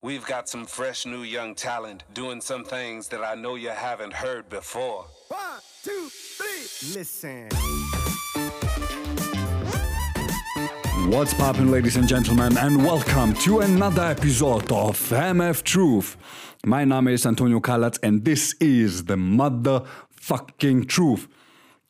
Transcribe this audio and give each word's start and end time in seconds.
We've 0.00 0.24
got 0.24 0.48
some 0.48 0.64
fresh 0.64 1.06
new 1.06 1.22
young 1.24 1.56
talent 1.56 2.04
doing 2.14 2.40
some 2.40 2.62
things 2.62 3.08
that 3.08 3.24
I 3.24 3.34
know 3.34 3.56
you 3.56 3.70
haven't 3.70 4.12
heard 4.12 4.48
before. 4.48 5.06
One, 5.26 5.40
two, 5.82 6.08
three. 6.08 6.94
Listen. 6.94 7.48
What's 11.10 11.34
poppin', 11.34 11.72
ladies 11.72 11.96
and 11.96 12.06
gentlemen, 12.06 12.56
and 12.58 12.84
welcome 12.84 13.34
to 13.42 13.58
another 13.58 14.04
episode 14.04 14.70
of 14.70 14.96
MF 15.10 15.64
Truth. 15.64 16.16
My 16.64 16.84
Name 16.84 17.08
is 17.08 17.26
Antonio 17.26 17.58
Kalatz 17.58 17.98
and 18.00 18.24
this 18.24 18.54
is 18.60 19.06
the 19.06 19.16
motherfucking 19.16 20.86
truth. 20.86 21.26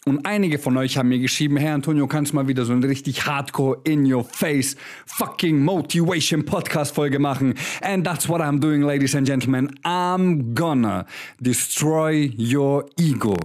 Und 0.09 0.25
einige 0.25 0.59
von 0.59 0.75
euch 0.79 0.97
haben 0.97 1.11
mir 1.11 1.19
geschrieben, 1.19 1.59
Herr 1.59 1.75
Antonio, 1.75 2.07
kannst 2.07 2.33
du 2.33 2.37
mal 2.37 2.49
wieder 2.49 2.65
so 2.65 2.73
eine 2.73 2.89
richtig 2.89 3.27
hardcore 3.27 3.77
in 3.85 4.11
your 4.11 4.25
face 4.25 4.75
fucking 5.05 5.63
motivation 5.63 6.47
Podcast 6.47 6.95
Folge 6.95 7.19
machen? 7.19 7.53
And 7.83 8.07
that's 8.07 8.27
what 8.27 8.41
I'm 8.41 8.59
doing, 8.59 8.81
ladies 8.81 9.15
and 9.15 9.27
gentlemen. 9.27 9.69
I'm 9.85 10.55
gonna 10.55 11.05
destroy 11.43 12.33
your 12.39 12.87
ego 12.97 13.37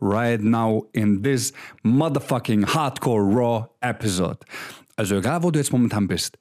right 0.00 0.40
now 0.40 0.84
in 0.92 1.22
this 1.22 1.52
motherfucking 1.84 2.66
hardcore 2.66 3.24
raw 3.24 3.66
episode. 3.80 4.38
Also 4.96 5.16
egal, 5.16 5.42
wo 5.42 5.50
du 5.50 5.58
jetzt 5.58 5.72
momentan 5.72 6.06
bist. 6.06 6.38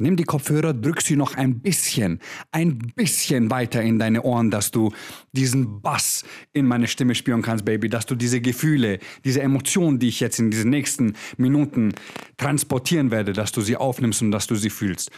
Nimm 0.00 0.16
die 0.16 0.24
Kopfhörer, 0.24 0.72
drück 0.72 1.02
sie 1.02 1.14
noch 1.14 1.36
ein 1.36 1.60
bisschen, 1.60 2.20
ein 2.52 2.78
bisschen 2.96 3.50
weiter 3.50 3.82
in 3.82 3.98
deine 3.98 4.22
Ohren, 4.22 4.50
dass 4.50 4.70
du 4.70 4.92
diesen 5.32 5.82
Bass 5.82 6.24
in 6.54 6.66
meine 6.66 6.86
Stimme 6.86 7.14
spüren 7.14 7.42
kannst, 7.42 7.66
Baby, 7.66 7.90
dass 7.90 8.06
du 8.06 8.14
diese 8.14 8.40
Gefühle, 8.40 8.98
diese 9.26 9.42
Emotionen, 9.42 9.98
die 9.98 10.08
ich 10.08 10.20
jetzt 10.20 10.38
in 10.38 10.50
diesen 10.50 10.70
nächsten 10.70 11.12
Minuten 11.36 11.92
transportieren 12.38 13.10
werde, 13.10 13.34
dass 13.34 13.52
du 13.52 13.60
sie 13.60 13.76
aufnimmst 13.76 14.22
und 14.22 14.30
dass 14.30 14.46
du 14.46 14.54
sie 14.54 14.70
fühlst. 14.70 15.10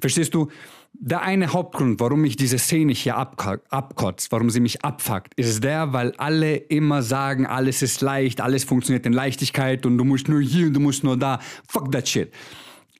Verstehst 0.00 0.32
du? 0.32 0.48
Der 0.94 1.22
eine 1.22 1.52
Hauptgrund, 1.52 2.00
warum 2.00 2.22
mich 2.22 2.36
diese 2.36 2.58
Szene 2.58 2.92
hier 2.92 3.16
abkotzt, 3.16 4.32
warum 4.32 4.50
sie 4.50 4.60
mich 4.60 4.84
abfuckt, 4.84 5.34
ist 5.36 5.64
der, 5.64 5.92
weil 5.92 6.12
alle 6.16 6.56
immer 6.56 7.02
sagen, 7.02 7.46
alles 7.46 7.82
ist 7.82 8.00
leicht, 8.00 8.40
alles 8.40 8.64
funktioniert 8.64 9.04
in 9.06 9.12
Leichtigkeit 9.12 9.84
und 9.84 9.96
du 9.98 10.04
musst 10.04 10.28
nur 10.28 10.40
hier 10.40 10.66
und 10.66 10.74
du 10.74 10.80
musst 10.80 11.04
nur 11.04 11.16
da. 11.16 11.40
Fuck 11.68 11.92
that 11.92 12.08
shit. 12.08 12.32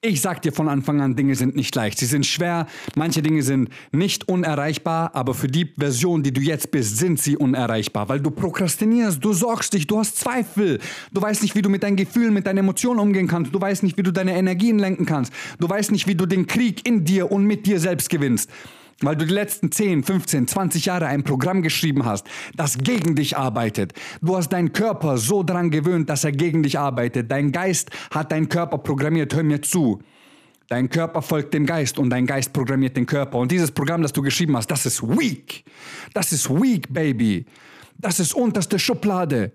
Ich 0.04 0.20
sag 0.20 0.42
dir 0.42 0.50
von 0.50 0.68
Anfang 0.68 1.00
an, 1.00 1.14
Dinge 1.14 1.36
sind 1.36 1.54
nicht 1.54 1.72
leicht. 1.76 1.96
Sie 1.96 2.06
sind 2.06 2.26
schwer, 2.26 2.66
manche 2.96 3.22
Dinge 3.22 3.44
sind 3.44 3.68
nicht 3.92 4.26
unerreichbar, 4.26 5.14
aber 5.14 5.32
für 5.32 5.46
die 5.46 5.72
Version, 5.78 6.24
die 6.24 6.32
du 6.32 6.40
jetzt 6.40 6.72
bist, 6.72 6.98
sind 6.98 7.20
sie 7.20 7.36
unerreichbar, 7.36 8.08
weil 8.08 8.18
du 8.18 8.32
prokrastinierst, 8.32 9.24
du 9.24 9.32
sorgst 9.32 9.74
dich, 9.74 9.86
du 9.86 10.00
hast 10.00 10.18
Zweifel, 10.18 10.80
du 11.12 11.22
weißt 11.22 11.42
nicht, 11.42 11.54
wie 11.54 11.62
du 11.62 11.68
mit 11.68 11.84
deinen 11.84 11.94
Gefühlen, 11.94 12.34
mit 12.34 12.48
deinen 12.48 12.58
Emotionen 12.58 12.98
umgehen 12.98 13.28
kannst, 13.28 13.54
du 13.54 13.60
weißt 13.60 13.84
nicht, 13.84 13.96
wie 13.96 14.02
du 14.02 14.10
deine 14.10 14.34
Energien 14.34 14.80
lenken 14.80 15.06
kannst, 15.06 15.32
du 15.60 15.68
weißt 15.68 15.92
nicht, 15.92 16.08
wie 16.08 16.16
du 16.16 16.26
den 16.26 16.48
Krieg 16.48 16.84
in 16.84 17.04
dir 17.04 17.30
und 17.30 17.44
mit 17.44 17.66
dir 17.66 17.78
selbst 17.78 18.10
gewinnst 18.10 18.50
weil 19.02 19.16
du 19.16 19.26
die 19.26 19.34
letzten 19.34 19.70
10, 19.70 20.04
15, 20.04 20.48
20 20.48 20.86
Jahre 20.86 21.06
ein 21.06 21.22
Programm 21.24 21.62
geschrieben 21.62 22.04
hast, 22.04 22.26
das 22.54 22.78
gegen 22.78 23.14
dich 23.14 23.36
arbeitet. 23.36 23.92
Du 24.20 24.36
hast 24.36 24.50
deinen 24.50 24.72
Körper 24.72 25.18
so 25.18 25.42
daran 25.42 25.70
gewöhnt, 25.70 26.08
dass 26.08 26.24
er 26.24 26.32
gegen 26.32 26.62
dich 26.62 26.78
arbeitet. 26.78 27.30
Dein 27.30 27.52
Geist 27.52 27.90
hat 28.10 28.32
deinen 28.32 28.48
Körper 28.48 28.78
programmiert. 28.78 29.34
Hör 29.34 29.42
mir 29.42 29.62
zu. 29.62 30.00
Dein 30.68 30.88
Körper 30.88 31.20
folgt 31.20 31.52
dem 31.52 31.66
Geist 31.66 31.98
und 31.98 32.10
dein 32.10 32.26
Geist 32.26 32.52
programmiert 32.52 32.96
den 32.96 33.04
Körper. 33.04 33.38
Und 33.38 33.52
dieses 33.52 33.70
Programm, 33.70 34.02
das 34.02 34.12
du 34.12 34.22
geschrieben 34.22 34.56
hast, 34.56 34.70
das 34.70 34.86
ist 34.86 35.02
weak. 35.02 35.64
Das 36.14 36.32
ist 36.32 36.48
weak, 36.48 36.92
Baby. 36.92 37.44
Das 37.98 38.18
ist 38.20 38.34
unterste 38.34 38.78
Schublade. 38.78 39.52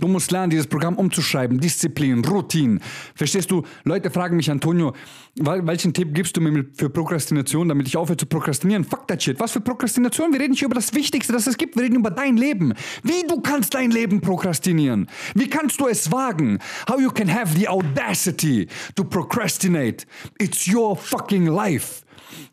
Du 0.00 0.08
musst 0.08 0.30
lernen, 0.30 0.48
dieses 0.48 0.66
Programm 0.66 0.96
umzuschreiben. 0.96 1.60
Disziplin, 1.60 2.24
Routine. 2.24 2.80
Verstehst 3.14 3.50
du? 3.50 3.62
Leute 3.84 4.10
fragen 4.10 4.36
mich, 4.36 4.50
Antonio, 4.50 4.94
welchen 5.36 5.92
Tipp 5.92 6.14
gibst 6.14 6.36
du 6.36 6.40
mir 6.40 6.64
für 6.72 6.88
Prokrastination, 6.88 7.68
damit 7.68 7.86
ich 7.86 7.98
aufhöre 7.98 8.16
zu 8.16 8.24
prokrastinieren? 8.24 8.84
Fuck 8.84 9.06
that 9.08 9.22
shit. 9.22 9.38
Was 9.38 9.52
für 9.52 9.60
Prokrastination? 9.60 10.32
Wir 10.32 10.40
reden 10.40 10.52
nicht 10.52 10.62
über 10.62 10.74
das 10.74 10.94
Wichtigste, 10.94 11.34
das 11.34 11.46
es 11.46 11.58
gibt. 11.58 11.76
Wir 11.76 11.84
reden 11.84 11.96
über 11.96 12.10
dein 12.10 12.38
Leben. 12.38 12.72
Wie 13.02 13.26
du 13.28 13.40
kannst 13.42 13.74
dein 13.74 13.90
Leben 13.90 14.22
prokrastinieren? 14.22 15.06
Wie 15.34 15.48
kannst 15.48 15.78
du 15.80 15.86
es 15.86 16.10
wagen? 16.10 16.58
How 16.88 16.98
you 16.98 17.10
can 17.10 17.32
have 17.32 17.54
the 17.54 17.68
audacity 17.68 18.68
to 18.94 19.04
procrastinate? 19.04 20.06
It's 20.38 20.66
your 20.66 20.96
fucking 20.96 21.46
life. 21.46 22.02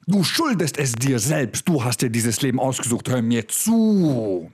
Du 0.06 0.24
schuldest 0.24 0.78
es 0.78 0.92
dir 0.94 1.20
selbst. 1.20 1.68
Du 1.68 1.82
hast 1.84 2.02
dir 2.02 2.10
dieses 2.10 2.42
Leben 2.42 2.60
ausgesucht. 2.60 3.08
Hör 3.10 3.22
mir 3.22 3.48
zu. 3.48 4.52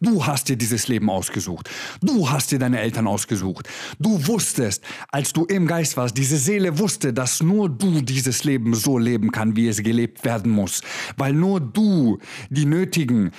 Du 0.00 0.26
hast 0.26 0.48
dir 0.48 0.56
dieses 0.56 0.88
Leben 0.88 1.08
ausgesucht. 1.10 1.70
Du 2.02 2.28
hast 2.28 2.52
dir 2.52 2.58
deine 2.58 2.80
Eltern 2.80 3.06
ausgesucht. 3.06 3.68
Du 3.98 4.26
wusstest, 4.26 4.82
als 5.08 5.32
du 5.32 5.44
im 5.44 5.66
Geist 5.66 5.96
warst, 5.96 6.16
diese 6.16 6.36
Seele 6.36 6.78
wusste, 6.78 7.12
dass 7.12 7.42
nur 7.42 7.68
du 7.68 8.02
dieses 8.02 8.44
Leben 8.44 8.74
so 8.74 8.98
leben 8.98 9.32
kann, 9.32 9.56
wie 9.56 9.68
es 9.68 9.82
gelebt 9.82 10.24
werden 10.24 10.52
muss. 10.52 10.82
Weil 11.16 11.32
nur 11.32 11.60
du 11.60 12.18
die 12.50 12.66
nötigen 12.66 13.32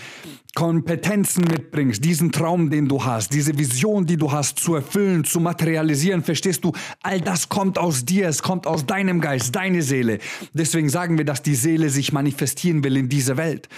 Kompetenzen 0.57 1.43
mitbringst, 1.43 2.03
diesen 2.03 2.31
Traum, 2.31 2.71
den 2.71 2.87
du 2.87 3.05
hast, 3.05 3.31
diese 3.31 3.55
Vision, 3.59 4.07
die 4.07 4.17
du 4.17 4.31
hast, 4.31 4.57
zu 4.57 4.73
erfüllen, 4.73 5.23
zu 5.23 5.39
materialisieren, 5.39 6.23
verstehst 6.23 6.63
du? 6.63 6.71
All 7.03 7.21
das 7.21 7.47
kommt 7.47 7.77
aus 7.77 8.05
dir, 8.05 8.27
es 8.27 8.41
kommt 8.41 8.65
aus 8.65 8.87
deinem 8.87 9.21
Geist, 9.21 9.55
deine 9.55 9.83
Seele. 9.83 10.17
Deswegen 10.53 10.89
sagen 10.89 11.19
wir, 11.19 11.25
dass 11.25 11.43
die 11.43 11.53
Seele 11.53 11.91
sich 11.91 12.11
manifestieren 12.11 12.83
will 12.83 12.97
in 12.97 13.07
dieser 13.07 13.37
Welt. 13.37 13.69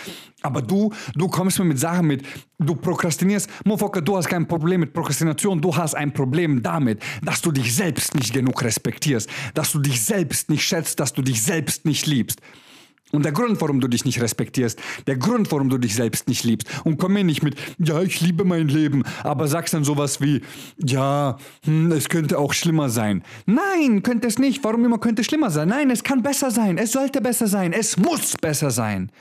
Aber 0.42 0.62
du, 0.62 0.94
du 1.16 1.28
kommst 1.28 1.60
mir 1.60 1.66
mit 1.66 1.80
Sachen 1.80 2.08
mit, 2.08 2.24
du 2.60 2.76
prokrastinierst. 2.76 3.50
Mofoka, 3.66 4.00
du 4.00 4.16
hast 4.16 4.30
kein 4.30 4.48
Problem 4.48 4.80
mit 4.80 4.94
Prokrastination, 4.94 5.60
du 5.60 5.76
hast 5.76 5.96
ein 5.96 6.14
Problem 6.14 6.64
damit, 6.64 7.04
dass 7.22 7.42
du 7.42 7.52
dich 7.52 7.76
selbst 7.76 8.16
nicht 8.16 8.32
genug 8.32 8.64
respektierst, 8.64 9.30
dass 9.54 9.74
du 9.74 9.80
dich 9.80 10.02
selbst 10.02 10.50
nicht 10.50 10.64
schätzt, 10.64 11.02
dass 11.02 11.12
du 11.12 11.24
dich 11.24 11.44
selbst 11.44 11.84
nicht 11.84 12.08
liebst. 12.08 12.40
Und 13.12 13.26
der 13.26 13.32
Grund, 13.32 13.60
warum 13.62 13.80
du 13.80 13.88
dich 13.88 14.06
nicht 14.06 14.22
respektierst, 14.22 14.80
der 15.08 15.18
Grund, 15.18 15.52
warum 15.52 15.70
du 15.70 15.80
dich 15.80 15.96
selbst 15.96 16.28
nicht 16.28 16.44
liebst. 16.44 16.68
Und 16.84 16.98
komm 16.98 17.14
mir 17.14 17.24
nicht 17.24 17.42
mit, 17.42 17.56
ja, 17.80 18.02
ich 18.02 18.22
liebe 18.22 18.46
mein 18.46 18.68
Leben, 18.68 19.04
aber 19.24 19.48
sagst 19.48 19.74
dann 19.74 19.84
sowas 19.84 20.22
wie, 20.22 20.42
ja, 20.78 21.38
hm, 21.66 21.92
es 21.92 22.08
könnte 22.08 22.38
auch 22.38 22.54
schlimmer 22.54 22.90
sein. 22.90 23.24
Nein, 23.48 24.04
könnte 24.04 24.28
es 24.28 24.38
nicht. 24.38 24.64
Warum 24.64 24.86
immer 24.86 25.00
könnte 25.00 25.22
es 25.22 25.28
schlimmer 25.28 25.50
sein? 25.50 25.70
Nein, 25.70 25.90
es 25.90 26.04
kann 26.04 26.22
besser 26.22 26.52
sein. 26.52 26.78
Es 26.78 26.92
sollte 26.92 27.20
besser 27.20 27.48
sein. 27.48 27.74
Es 27.74 27.98
muss 27.98 28.36
besser 28.40 28.70
sein. 28.70 29.12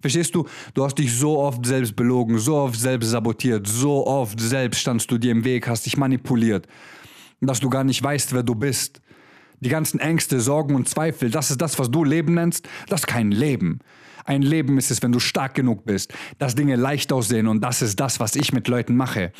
Verstehst 0.00 0.34
du? 0.34 0.46
Du 0.74 0.84
hast 0.84 0.98
dich 0.98 1.12
so 1.16 1.38
oft 1.38 1.64
selbst 1.64 1.96
belogen, 1.96 2.38
so 2.38 2.56
oft 2.56 2.78
selbst 2.78 3.10
sabotiert, 3.10 3.66
so 3.66 4.06
oft 4.06 4.38
selbst 4.40 4.80
standst 4.80 5.10
du 5.10 5.18
dir 5.18 5.32
im 5.32 5.44
Weg, 5.44 5.68
hast 5.68 5.86
dich 5.86 5.96
manipuliert, 5.96 6.66
dass 7.40 7.60
du 7.60 7.70
gar 7.70 7.84
nicht 7.84 8.02
weißt, 8.02 8.32
wer 8.32 8.42
du 8.42 8.54
bist. 8.54 9.00
Die 9.60 9.68
ganzen 9.68 10.00
Ängste, 10.00 10.40
Sorgen 10.40 10.74
und 10.74 10.88
Zweifel, 10.88 11.30
das 11.30 11.50
ist 11.50 11.60
das, 11.60 11.78
was 11.78 11.90
du 11.90 12.04
Leben 12.04 12.34
nennst? 12.34 12.68
Das 12.88 13.00
ist 13.00 13.06
kein 13.06 13.30
Leben. 13.30 13.80
Ein 14.24 14.42
Leben 14.42 14.76
ist 14.76 14.90
es, 14.90 15.02
wenn 15.02 15.12
du 15.12 15.20
stark 15.20 15.54
genug 15.54 15.84
bist, 15.84 16.12
dass 16.38 16.56
Dinge 16.56 16.76
leicht 16.76 17.12
aussehen 17.12 17.46
und 17.46 17.60
das 17.60 17.80
ist 17.80 18.00
das, 18.00 18.18
was 18.18 18.34
ich 18.34 18.52
mit 18.52 18.66
Leuten 18.66 18.96
mache. 18.96 19.32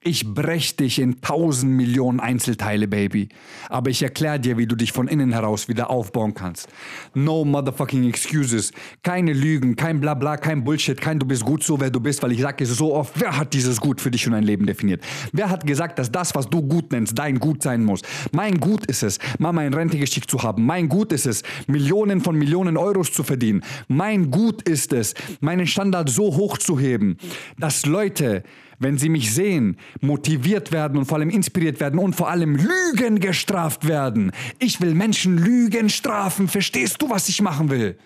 Ich 0.00 0.32
brech 0.32 0.76
dich 0.76 1.00
in 1.00 1.20
tausend 1.20 1.72
Millionen 1.72 2.20
Einzelteile, 2.20 2.86
Baby. 2.86 3.30
Aber 3.68 3.90
ich 3.90 4.00
erkläre 4.00 4.38
dir, 4.38 4.56
wie 4.56 4.66
du 4.66 4.76
dich 4.76 4.92
von 4.92 5.08
innen 5.08 5.32
heraus 5.32 5.66
wieder 5.66 5.90
aufbauen 5.90 6.34
kannst. 6.34 6.68
No 7.14 7.44
motherfucking 7.44 8.08
excuses. 8.08 8.70
Keine 9.02 9.32
Lügen, 9.32 9.74
kein 9.74 10.00
Blabla, 10.00 10.36
kein 10.36 10.62
Bullshit, 10.62 11.00
kein 11.00 11.18
du 11.18 11.26
bist 11.26 11.44
gut 11.44 11.64
so, 11.64 11.80
wer 11.80 11.90
du 11.90 11.98
bist, 11.98 12.22
weil 12.22 12.30
ich 12.30 12.40
sage 12.40 12.62
es 12.62 12.70
so 12.76 12.94
oft, 12.94 13.20
wer 13.20 13.36
hat 13.36 13.52
dieses 13.52 13.80
Gut 13.80 14.00
für 14.00 14.12
dich 14.12 14.24
und 14.24 14.34
dein 14.34 14.44
Leben 14.44 14.66
definiert? 14.66 15.04
Wer 15.32 15.50
hat 15.50 15.66
gesagt, 15.66 15.98
dass 15.98 16.12
das, 16.12 16.32
was 16.32 16.48
du 16.48 16.62
gut 16.62 16.92
nennst, 16.92 17.18
dein 17.18 17.40
Gut 17.40 17.64
sein 17.64 17.82
muss? 17.82 18.02
Mein 18.30 18.60
Gut 18.60 18.86
ist 18.86 19.02
es, 19.02 19.18
Mama 19.40 19.64
in 19.64 19.74
Rente 19.74 19.98
geschickt 19.98 20.30
zu 20.30 20.40
haben. 20.44 20.64
Mein 20.64 20.88
Gut 20.88 21.12
ist 21.12 21.26
es, 21.26 21.42
Millionen 21.66 22.20
von 22.20 22.36
Millionen 22.36 22.76
Euros 22.76 23.12
zu 23.12 23.24
verdienen. 23.24 23.64
Mein 23.88 24.30
Gut 24.30 24.62
ist 24.62 24.92
es, 24.92 25.14
meinen 25.40 25.66
Standard 25.66 26.08
so 26.08 26.36
hoch 26.36 26.56
zu 26.56 26.78
heben, 26.78 27.16
dass 27.58 27.84
Leute 27.84 28.44
wenn 28.78 28.98
sie 28.98 29.08
mich 29.08 29.34
sehen, 29.34 29.76
motiviert 30.00 30.72
werden 30.72 30.98
und 30.98 31.06
vor 31.06 31.18
allem 31.18 31.30
inspiriert 31.30 31.80
werden 31.80 31.98
und 31.98 32.14
vor 32.14 32.30
allem 32.30 32.56
Lügen 32.56 33.20
gestraft 33.20 33.88
werden. 33.88 34.32
Ich 34.58 34.80
will 34.80 34.94
Menschen 34.94 35.36
Lügen 35.38 35.88
strafen. 35.88 36.48
Verstehst 36.48 37.02
du, 37.02 37.10
was 37.10 37.28
ich 37.28 37.40
machen 37.42 37.70
will? 37.70 37.98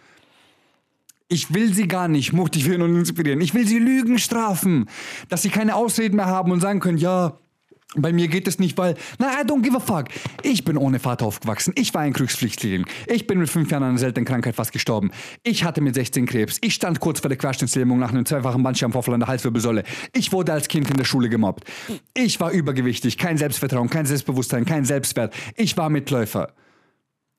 Ich 1.29 1.55
will 1.55 1.73
sie 1.73 1.89
gar 1.89 2.09
nicht 2.09 2.33
motivieren 2.33 2.83
und 2.83 2.97
inspirieren. 2.97 3.41
Ich 3.41 3.55
will 3.55 3.67
sie 3.67 3.79
Lügen 3.79 4.19
strafen, 4.19 4.89
dass 5.29 5.43
sie 5.43 5.49
keine 5.49 5.77
Ausreden 5.77 6.17
mehr 6.17 6.27
haben 6.27 6.53
und 6.53 6.61
sagen 6.61 6.81
können, 6.81 6.99
ja, 6.99 7.39
bei 7.95 8.13
mir 8.13 8.29
geht 8.29 8.49
es 8.49 8.59
nicht, 8.59 8.79
weil, 8.79 8.95
na, 9.19 9.41
I 9.41 9.45
don't 9.45 9.63
give 9.63 9.77
a 9.77 9.81
fuck. 9.81 10.07
Ich 10.43 10.65
bin 10.65 10.77
ohne 10.77 10.99
Vater 10.99 11.27
aufgewachsen. 11.27 11.73
Ich 11.77 11.93
war 11.95 12.03
ein 12.03 12.13
Kriegsflüchtling. 12.13 12.87
Ich 13.07 13.27
bin 13.27 13.39
mit 13.39 13.51
fünf 13.51 13.71
Jahren 13.71 13.83
an 13.83 13.91
einer 13.91 13.99
seltenen 13.99 14.25
Krankheit 14.25 14.55
fast 14.55 14.73
gestorben. 14.73 15.11
Ich 15.43 15.65
hatte 15.65 15.81
mit 15.81 15.95
16 15.95 16.27
Krebs. 16.27 16.59
Ich 16.63 16.75
stand 16.75 17.01
kurz 17.01 17.21
vor 17.21 17.29
der 17.29 17.39
Querschnittslähmung 17.39 17.99
nach 17.99 18.11
einem 18.11 18.25
zweifachen 18.25 18.63
Bandscheibenvorfall 18.63 19.15
an 19.15 19.21
der 19.21 19.29
Halswirbelsäule. 19.29 19.85
Ich 20.15 20.33
wurde 20.33 20.53
als 20.53 20.69
Kind 20.69 20.91
in 20.91 20.97
der 20.97 21.05
Schule 21.05 21.29
gemobbt. 21.29 21.65
Ich 22.15 22.41
war 22.41 22.51
übergewichtig. 22.51 23.19
Kein 23.19 23.37
Selbstvertrauen, 23.37 23.91
kein 23.91 24.07
Selbstbewusstsein, 24.07 24.65
kein 24.65 24.85
Selbstwert. 24.85 25.35
Ich 25.57 25.77
war 25.77 25.91
Mitläufer. 25.91 26.53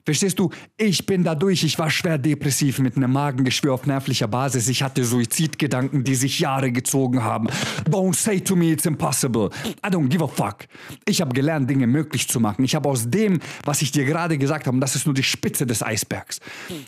Verstehst 0.05 0.37
du? 0.37 0.49
Ich 0.75 1.05
bin 1.05 1.23
dadurch, 1.23 1.63
ich 1.63 1.79
war 1.79 1.89
schwer 1.89 2.17
depressiv 2.17 2.79
mit 2.79 2.97
einem 2.97 3.13
Magengeschwür 3.13 3.73
auf 3.73 3.85
nervlicher 3.85 4.27
Basis. 4.27 4.67
Ich 4.67 4.83
hatte 4.83 5.05
Suizidgedanken, 5.05 6.03
die 6.03 6.15
sich 6.15 6.39
Jahre 6.39 6.73
gezogen 6.73 7.23
haben. 7.23 7.47
Don't 7.89 8.13
say 8.13 8.41
to 8.41 8.55
me 8.55 8.71
it's 8.71 8.85
impossible. 8.85 9.49
I 9.85 9.89
don't 9.89 10.09
give 10.09 10.21
a 10.21 10.27
fuck. 10.27 10.65
Ich 11.05 11.21
habe 11.21 11.33
gelernt, 11.33 11.69
Dinge 11.69 11.87
möglich 11.87 12.27
zu 12.27 12.41
machen. 12.41 12.65
Ich 12.65 12.75
habe 12.75 12.89
aus 12.89 13.09
dem, 13.09 13.39
was 13.63 13.81
ich 13.81 13.93
dir 13.93 14.03
gerade 14.03 14.37
gesagt 14.37 14.67
habe, 14.67 14.75
und 14.75 14.81
das 14.81 14.95
ist 14.95 15.05
nur 15.05 15.15
die 15.15 15.23
Spitze 15.23 15.65
des 15.65 15.81
Eisbergs, 15.81 16.39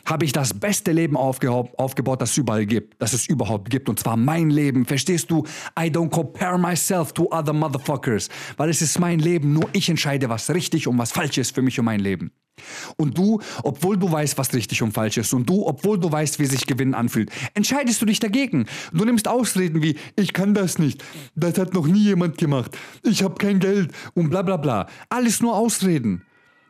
habe 0.04 0.26
ich 0.26 0.32
das 0.32 0.52
beste 0.52 0.92
Leben 0.92 1.16
aufgebaut, 1.16 2.20
das 2.20 2.32
es 2.32 2.36
überall 2.36 2.66
gibt, 2.66 3.00
das 3.00 3.14
es 3.14 3.26
überhaupt 3.28 3.70
gibt. 3.70 3.88
Und 3.88 3.98
zwar 3.98 4.18
mein 4.18 4.50
Leben. 4.50 4.84
Verstehst 4.84 5.30
du? 5.30 5.44
I 5.78 5.84
don't 5.84 6.10
compare 6.10 6.58
myself 6.58 7.14
to 7.14 7.30
other 7.32 7.54
motherfuckers. 7.54 8.28
Weil 8.58 8.68
es 8.68 8.82
ist 8.82 8.98
mein 8.98 9.20
Leben. 9.20 9.54
Nur 9.54 9.70
ich 9.72 9.88
entscheide, 9.88 10.28
was 10.28 10.50
richtig 10.50 10.86
und 10.86 10.98
was 10.98 11.12
falsch 11.12 11.38
ist 11.38 11.54
für 11.54 11.62
mich 11.62 11.78
und 11.78 11.86
mein 11.86 12.00
Leben. 12.00 12.30
Und 12.96 13.18
du, 13.18 13.40
obwohl 13.62 13.96
du 13.96 14.10
weißt, 14.10 14.38
was 14.38 14.54
richtig 14.54 14.82
und 14.82 14.92
falsch 14.92 15.18
ist, 15.18 15.32
und 15.32 15.48
du, 15.48 15.66
obwohl 15.66 15.98
du 15.98 16.10
weißt, 16.10 16.38
wie 16.38 16.46
sich 16.46 16.66
Gewinnen 16.66 16.94
anfühlt, 16.94 17.30
entscheidest 17.54 18.00
du 18.02 18.06
dich 18.06 18.20
dagegen. 18.20 18.66
Du 18.92 19.04
nimmst 19.04 19.28
Ausreden 19.28 19.82
wie, 19.82 19.96
ich 20.16 20.32
kann 20.32 20.54
das 20.54 20.78
nicht, 20.78 21.04
das 21.34 21.58
hat 21.58 21.74
noch 21.74 21.86
nie 21.86 22.04
jemand 22.04 22.38
gemacht, 22.38 22.76
ich 23.02 23.22
habe 23.22 23.34
kein 23.34 23.58
Geld 23.58 23.92
und 24.14 24.30
bla 24.30 24.42
bla 24.42 24.56
bla. 24.56 24.86
Alles 25.08 25.40
nur 25.40 25.56
Ausreden. 25.56 26.22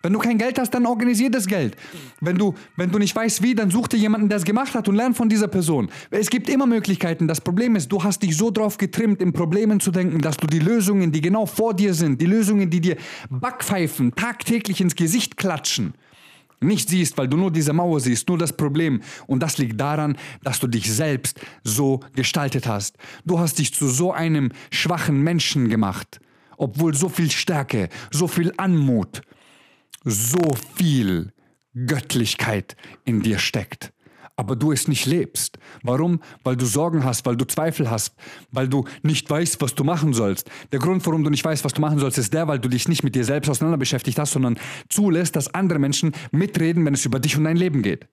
Wenn 0.07 0.13
du 0.13 0.21
kein 0.21 0.39
Geld 0.39 0.57
hast, 0.61 0.71
dann 0.71 0.87
organisier 0.87 1.33
das 1.33 1.49
Geld. 1.49 1.77
Wenn 2.21 2.39
du, 2.39 2.55
wenn 2.77 2.93
du 2.93 2.99
nicht 3.01 3.17
weißt 3.17 3.43
wie, 3.43 3.57
dann 3.57 3.73
such 3.73 3.89
dir 3.89 3.97
jemanden, 3.97 4.29
der 4.29 4.39
es 4.39 4.45
gemacht 4.45 4.73
hat 4.75 4.89
und 4.89 4.95
lern 4.95 5.15
von 5.15 5.29
dieser 5.29 5.49
Person. 5.49 5.91
Es 6.11 6.31
gibt 6.31 6.49
immer 6.49 6.65
Möglichkeiten. 6.65 7.27
Das 7.27 7.41
Problem 7.41 7.75
ist, 7.75 7.91
du 7.91 8.05
hast 8.05 8.23
dich 8.23 8.37
so 8.37 8.53
drauf 8.53 8.79
getrimmt, 8.79 9.21
in 9.21 9.33
Problemen 9.33 9.81
zu 9.81 9.91
denken, 9.91 10.21
dass 10.21 10.37
du 10.37 10.47
die 10.47 10.61
Lösungen, 10.61 11.11
die 11.11 11.21
genau 11.21 11.45
vor 11.45 11.75
dir 11.75 11.93
sind, 11.93 12.21
die 12.21 12.27
Lösungen, 12.27 12.71
die 12.71 12.81
dir 12.81 12.97
Backpfeifen 13.31 14.15
tagtäglich 14.15 14.81
ins 14.81 14.95
Gesicht 14.95 15.37
klatschen, 15.37 15.95
nicht 16.61 16.89
siehst, 16.89 17.19
weil 17.19 17.29
du 17.29 17.37
nur 17.37 17.51
diese 17.51 17.73
Mauer 17.73 18.01
siehst, 18.01 18.29
nur 18.29 18.39
das 18.39 18.57
Problem. 18.57 19.03
Und 19.27 19.41
das 19.41 19.59
liegt 19.59 19.81
daran, 19.81 20.17
dass 20.43 20.61
du 20.61 20.67
dich 20.67 20.91
selbst 20.93 21.41
so 21.65 22.01
gestaltet 22.15 22.67
hast. 22.67 22.97
Du 23.25 23.39
hast 23.39 23.59
dich 23.59 23.75
zu 23.75 23.89
so 23.89 24.13
einem 24.13 24.53
schwachen 24.71 25.23
Menschen 25.23 25.69
gemacht, 25.69 26.21
obwohl 26.57 26.95
so 26.95 27.09
viel 27.09 27.31
Stärke, 27.31 27.89
so 28.11 28.29
viel 28.29 28.53
Anmut, 28.57 29.23
so 30.05 30.57
viel 30.77 31.33
Göttlichkeit 31.75 32.77
in 33.05 33.21
dir 33.21 33.39
steckt, 33.39 33.93
aber 34.37 34.55
du 34.55 34.71
es 34.71 34.87
nicht 34.87 35.07
lebst. 35.07 35.59
Warum? 35.83 36.21
Weil 36.45 36.57
du 36.57 36.67
Sorgen 36.67 37.05
hast, 37.05 37.25
weil 37.27 37.37
du 37.37 37.47
Zweifel 37.47 37.91
hast, 37.91 38.15
weil 38.51 38.69
du 38.69 38.85
nicht 39.03 39.29
weißt, 39.29 39.61
was 39.63 39.75
du 39.75 39.83
machen 39.83 40.13
sollst. 40.13 40.51
Der 40.73 40.79
Grund, 40.79 41.05
warum 41.07 41.25
du 41.25 41.31
nicht 41.31 41.45
weißt, 41.45 41.65
was 41.65 41.73
du 41.73 41.81
machen 41.81 41.99
sollst, 41.99 42.19
ist 42.19 42.35
der, 42.35 42.47
weil 42.47 42.59
du 42.59 42.69
dich 42.69 42.87
nicht 42.87 43.03
mit 43.03 43.15
dir 43.15 43.25
selbst 43.25 43.49
auseinander 43.49 43.79
beschäftigt 43.79 44.19
hast, 44.19 44.33
sondern 44.33 44.59
zulässt, 44.89 45.37
dass 45.37 45.53
andere 45.53 45.79
Menschen 45.79 46.13
mitreden, 46.31 46.85
wenn 46.85 46.95
es 46.95 47.05
über 47.05 47.19
dich 47.19 47.37
und 47.37 47.45
dein 47.45 47.57
Leben 47.57 47.83
geht. 47.83 48.07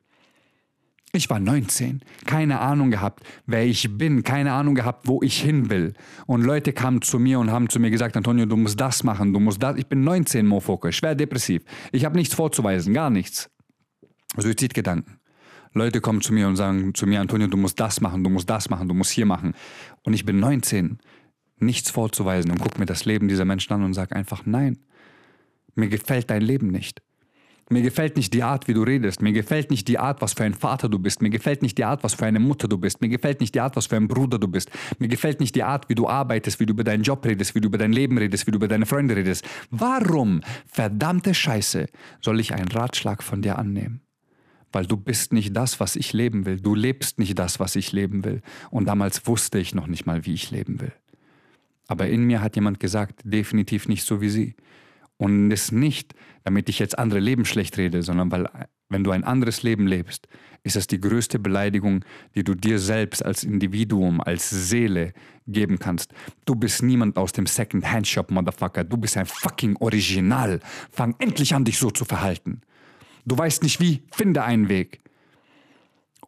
Ich 1.15 1.29
war 1.29 1.39
19, 1.39 2.01
keine 2.25 2.59
Ahnung 2.59 2.89
gehabt, 2.89 3.23
wer 3.45 3.63
ich 3.63 3.97
bin, 3.99 4.23
keine 4.23 4.53
Ahnung 4.53 4.73
gehabt, 4.73 5.07
wo 5.07 5.21
ich 5.21 5.39
hin 5.39 5.69
will. 5.69 5.93
Und 6.25 6.41
Leute 6.43 6.73
kamen 6.73 7.03
zu 7.03 7.19
mir 7.19 7.37
und 7.37 7.51
haben 7.51 7.69
zu 7.69 7.79
mir 7.79 7.91
gesagt, 7.91 8.17
Antonio, 8.17 8.47
du 8.47 8.57
musst 8.57 8.79
das 8.79 9.03
machen, 9.03 9.31
du 9.31 9.39
musst 9.39 9.61
das. 9.61 9.77
Ich 9.77 9.85
bin 9.85 10.03
19, 10.03 10.47
Mofoko, 10.47 10.91
schwer 10.91 11.13
depressiv. 11.13 11.61
Ich 11.91 12.03
habe 12.03 12.17
nichts 12.17 12.33
vorzuweisen, 12.33 12.95
gar 12.95 13.11
nichts. 13.11 13.51
Suizidgedanken. 14.37 15.19
Leute 15.73 16.01
kommen 16.01 16.21
zu 16.21 16.33
mir 16.33 16.47
und 16.47 16.55
sagen 16.55 16.93
zu 16.93 17.07
mir, 17.07 17.19
Antonio, 17.21 17.47
du 17.47 17.57
musst 17.57 17.79
das 17.79 18.01
machen, 18.01 18.23
du 18.23 18.29
musst 18.29 18.49
das 18.49 18.69
machen, 18.69 18.87
du 18.87 18.93
musst 18.93 19.11
hier 19.11 19.25
machen. 19.25 19.53
Und 20.03 20.13
ich 20.13 20.25
bin 20.25 20.39
19, 20.39 20.99
nichts 21.59 21.89
vorzuweisen 21.89 22.51
und 22.51 22.59
guck 22.59 22.77
mir 22.79 22.85
das 22.85 23.05
Leben 23.05 23.27
dieser 23.27 23.45
Menschen 23.45 23.73
an 23.73 23.83
und 23.83 23.93
sage 23.93 24.15
einfach, 24.15 24.45
nein, 24.45 24.79
mir 25.75 25.87
gefällt 25.87 26.29
dein 26.29 26.41
Leben 26.41 26.67
nicht. 26.67 27.01
Mir 27.69 27.81
gefällt 27.81 28.17
nicht 28.17 28.33
die 28.33 28.43
Art, 28.43 28.67
wie 28.67 28.73
du 28.73 28.83
redest. 28.83 29.21
Mir 29.21 29.31
gefällt 29.31 29.71
nicht 29.71 29.87
die 29.87 29.97
Art, 29.97 30.21
was 30.21 30.33
für 30.33 30.43
ein 30.43 30.53
Vater 30.53 30.89
du 30.89 30.99
bist. 30.99 31.21
Mir 31.21 31.29
gefällt 31.29 31.61
nicht 31.61 31.77
die 31.77 31.85
Art, 31.85 32.03
was 32.03 32.13
für 32.13 32.25
eine 32.25 32.39
Mutter 32.39 32.67
du 32.67 32.77
bist. 32.77 33.01
Mir 33.01 33.07
gefällt 33.07 33.39
nicht 33.39 33.55
die 33.55 33.61
Art, 33.61 33.75
was 33.77 33.87
für 33.87 33.95
ein 33.95 34.07
Bruder 34.07 34.37
du 34.37 34.47
bist. 34.49 34.69
Mir 34.99 35.07
gefällt 35.07 35.39
nicht 35.39 35.55
die 35.55 35.63
Art, 35.63 35.87
wie 35.87 35.95
du 35.95 36.07
arbeitest, 36.07 36.59
wie 36.59 36.65
du 36.65 36.73
über 36.73 36.83
deinen 36.83 37.03
Job 37.03 37.25
redest, 37.25 37.55
wie 37.55 37.61
du 37.61 37.69
über 37.69 37.77
dein 37.77 37.93
Leben 37.93 38.17
redest, 38.17 38.45
wie 38.47 38.51
du 38.51 38.57
über 38.57 38.67
deine 38.67 38.85
Freunde 38.85 39.15
redest. 39.15 39.45
Warum, 39.71 40.41
verdammte 40.67 41.33
Scheiße, 41.33 41.87
soll 42.21 42.39
ich 42.41 42.53
einen 42.53 42.67
Ratschlag 42.67 43.23
von 43.23 43.41
dir 43.41 43.57
annehmen? 43.57 44.01
Weil 44.73 44.85
du 44.85 44.97
bist 44.97 45.31
nicht 45.31 45.55
das, 45.55 45.79
was 45.79 45.95
ich 45.95 46.11
leben 46.11 46.45
will. 46.45 46.59
Du 46.59 46.75
lebst 46.75 47.19
nicht 47.19 47.39
das, 47.39 47.59
was 47.59 47.77
ich 47.77 47.93
leben 47.93 48.25
will. 48.25 48.41
Und 48.71 48.87
damals 48.87 49.25
wusste 49.27 49.59
ich 49.59 49.73
noch 49.73 49.87
nicht 49.87 50.05
mal, 50.05 50.25
wie 50.25 50.33
ich 50.33 50.51
leben 50.51 50.81
will. 50.81 50.91
Aber 51.87 52.07
in 52.07 52.23
mir 52.23 52.41
hat 52.41 52.55
jemand 52.55 52.79
gesagt, 52.79 53.21
definitiv 53.23 53.87
nicht 53.87 54.03
so 54.03 54.19
wie 54.19 54.29
sie. 54.29 54.55
Und 55.17 55.51
es 55.51 55.71
nicht, 55.71 56.15
damit 56.43 56.69
ich 56.69 56.79
jetzt 56.79 56.97
andere 56.97 57.19
Leben 57.19 57.45
schlecht 57.45 57.77
rede, 57.77 58.01
sondern 58.01 58.31
weil, 58.31 58.49
wenn 58.89 59.03
du 59.03 59.11
ein 59.11 59.23
anderes 59.23 59.61
Leben 59.61 59.85
lebst, 59.85 60.27
ist 60.63 60.75
das 60.75 60.87
die 60.87 60.99
größte 60.99 61.39
Beleidigung, 61.39 62.03
die 62.35 62.43
du 62.43 62.55
dir 62.55 62.79
selbst 62.79 63.23
als 63.23 63.43
Individuum, 63.43 64.21
als 64.21 64.49
Seele 64.49 65.13
geben 65.45 65.77
kannst. 65.77 66.13
Du 66.45 66.55
bist 66.55 66.81
niemand 66.81 67.17
aus 67.17 67.31
dem 67.31 67.45
Second-Hand-Shop, 67.45 68.31
Motherfucker. 68.31 68.83
Du 68.83 68.97
bist 68.97 69.17
ein 69.17 69.25
fucking 69.25 69.75
Original. 69.77 70.61
Fang 70.89 71.15
endlich 71.19 71.53
an, 71.53 71.63
dich 71.63 71.77
so 71.77 71.91
zu 71.91 72.05
verhalten. 72.05 72.61
Du 73.25 73.37
weißt 73.37 73.63
nicht 73.63 73.79
wie, 73.79 74.03
finde 74.11 74.43
einen 74.43 74.69
Weg. 74.69 75.03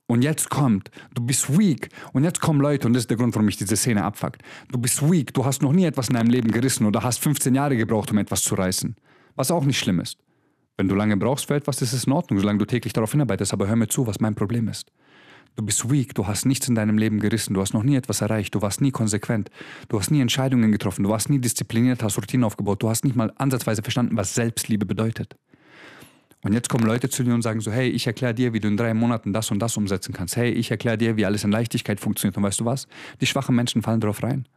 Und 0.08 0.22
jetzt 0.24 0.50
kommt, 0.50 0.92
du 1.16 1.26
bist 1.26 1.58
weak. 1.58 1.90
Und 2.14 2.24
jetzt 2.24 2.40
kommen 2.40 2.62
Leute, 2.62 2.88
und 2.88 2.94
das 2.94 3.04
ist 3.04 3.10
der 3.10 3.18
Grund, 3.18 3.34
warum 3.34 3.46
mich 3.46 3.58
diese 3.58 3.76
Szene 3.76 4.04
abfuckt. 4.04 4.44
Du 4.72 4.78
bist 4.78 5.02
weak, 5.10 5.34
du 5.34 5.46
hast 5.46 5.64
noch 5.64 5.74
nie 5.74 5.86
etwas 5.86 6.10
in 6.10 6.16
deinem 6.16 6.30
Leben 6.30 6.52
gerissen 6.52 6.86
oder 6.86 7.02
hast 7.02 7.20
15 7.20 7.56
Jahre 7.56 7.76
gebraucht, 7.76 8.12
um 8.12 8.18
etwas 8.20 8.44
zu 8.44 8.54
reißen. 8.54 8.96
Was 9.36 9.50
auch 9.50 9.66
nicht 9.66 9.80
schlimm 9.80 10.00
ist. 10.00 10.20
Wenn 10.78 10.88
du 10.88 10.96
lange 10.96 11.18
brauchst 11.18 11.48
für 11.48 11.56
etwas, 11.56 11.82
ist 11.82 11.94
es 11.94 12.04
in 12.04 12.14
Ordnung, 12.14 12.40
solange 12.40 12.60
du 12.60 12.66
täglich 12.66 12.94
darauf 12.94 13.12
hinarbeitest. 13.12 13.54
Aber 13.54 13.68
hör 13.68 13.76
mir 13.76 13.88
zu, 13.88 14.06
was 14.06 14.20
mein 14.20 14.36
Problem 14.36 14.68
ist. 14.68 14.92
Du 15.56 15.64
bist 15.64 15.90
weak, 15.90 16.14
du 16.14 16.28
hast 16.28 16.46
nichts 16.46 16.68
in 16.68 16.76
deinem 16.76 16.98
Leben 16.98 17.22
gerissen, 17.22 17.54
du 17.54 17.62
hast 17.62 17.74
noch 17.74 17.84
nie 17.84 17.96
etwas 17.96 18.20
erreicht, 18.20 18.54
du 18.54 18.62
warst 18.62 18.82
nie 18.82 18.92
konsequent, 18.92 19.50
du 19.88 19.98
hast 19.98 20.12
nie 20.12 20.20
Entscheidungen 20.20 20.70
getroffen, 20.70 21.04
du 21.04 21.10
warst 21.10 21.30
nie 21.30 21.40
diszipliniert, 21.40 22.04
hast 22.04 22.18
Routinen 22.18 22.44
aufgebaut, 22.44 22.84
du 22.84 22.90
hast 22.90 23.06
nicht 23.06 23.16
mal 23.16 23.32
ansatzweise 23.38 23.82
verstanden, 23.82 24.18
was 24.18 24.36
Selbstliebe 24.36 24.86
bedeutet. 24.86 25.38
Und 26.46 26.54
jetzt 26.54 26.70
kommen 26.70 26.86
Leute 26.86 27.10
zu 27.10 27.24
dir 27.24 27.34
und 27.34 27.42
sagen 27.42 27.60
so, 27.60 27.72
hey, 27.72 27.90
ich 27.90 28.06
erkläre 28.06 28.36
dir, 28.36 28.54
wie 28.54 28.60
du 28.60 28.68
in 28.68 28.78
drei 28.78 28.94
Monaten 28.94 29.34
das 29.34 29.50
und 29.50 29.58
das 29.58 29.76
umsetzen 29.78 30.14
kannst. 30.14 30.38
Hey, 30.38 30.52
ich 30.52 30.70
erkläre 30.70 30.96
dir, 30.96 31.18
wie 31.18 31.26
alles 31.26 31.44
in 31.44 31.52
Leichtigkeit 31.52 32.00
funktioniert. 32.00 32.38
Und 32.38 32.44
weißt 32.44 32.60
du 32.60 32.66
was? 32.66 32.88
Die 33.20 33.26
schwachen 33.26 33.56
Menschen 33.56 33.82
fallen 33.82 34.00
darauf 34.00 34.22
rein. 34.22 34.48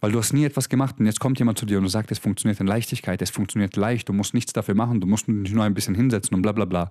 Weil 0.00 0.12
du 0.12 0.18
hast 0.18 0.32
nie 0.32 0.44
etwas 0.46 0.70
gemacht 0.70 0.94
und 0.98 1.04
jetzt 1.04 1.20
kommt 1.20 1.38
jemand 1.38 1.58
zu 1.58 1.66
dir 1.66 1.76
und 1.76 1.88
sagt, 1.90 2.12
es 2.12 2.18
funktioniert 2.18 2.60
in 2.60 2.66
Leichtigkeit, 2.66 3.20
es 3.20 3.28
funktioniert 3.28 3.76
leicht, 3.76 4.08
du 4.08 4.14
musst 4.14 4.32
nichts 4.32 4.54
dafür 4.54 4.74
machen, 4.74 5.02
du 5.02 5.06
musst 5.06 5.26
dich 5.26 5.52
nur 5.52 5.64
ein 5.64 5.74
bisschen 5.74 5.94
hinsetzen 5.94 6.34
und 6.34 6.40
bla 6.40 6.52
bla 6.52 6.64
bla. 6.64 6.90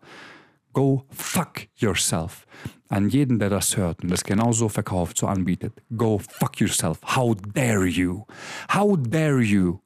Go 0.71 1.03
fuck 1.09 1.61
yourself. 1.75 2.45
An 2.89 3.09
jeden, 3.09 3.39
der 3.39 3.49
das 3.49 3.75
hört 3.75 4.03
und 4.03 4.11
das 4.11 4.23
genauso 4.23 4.69
verkauft, 4.69 5.17
so 5.17 5.25
anbietet. 5.25 5.81
Go 5.97 6.19
fuck 6.19 6.61
yourself. 6.61 6.99
How 7.15 7.35
dare 7.55 7.87
you? 7.87 8.25
How 8.71 8.95
dare 9.01 9.41
you? 9.41 9.79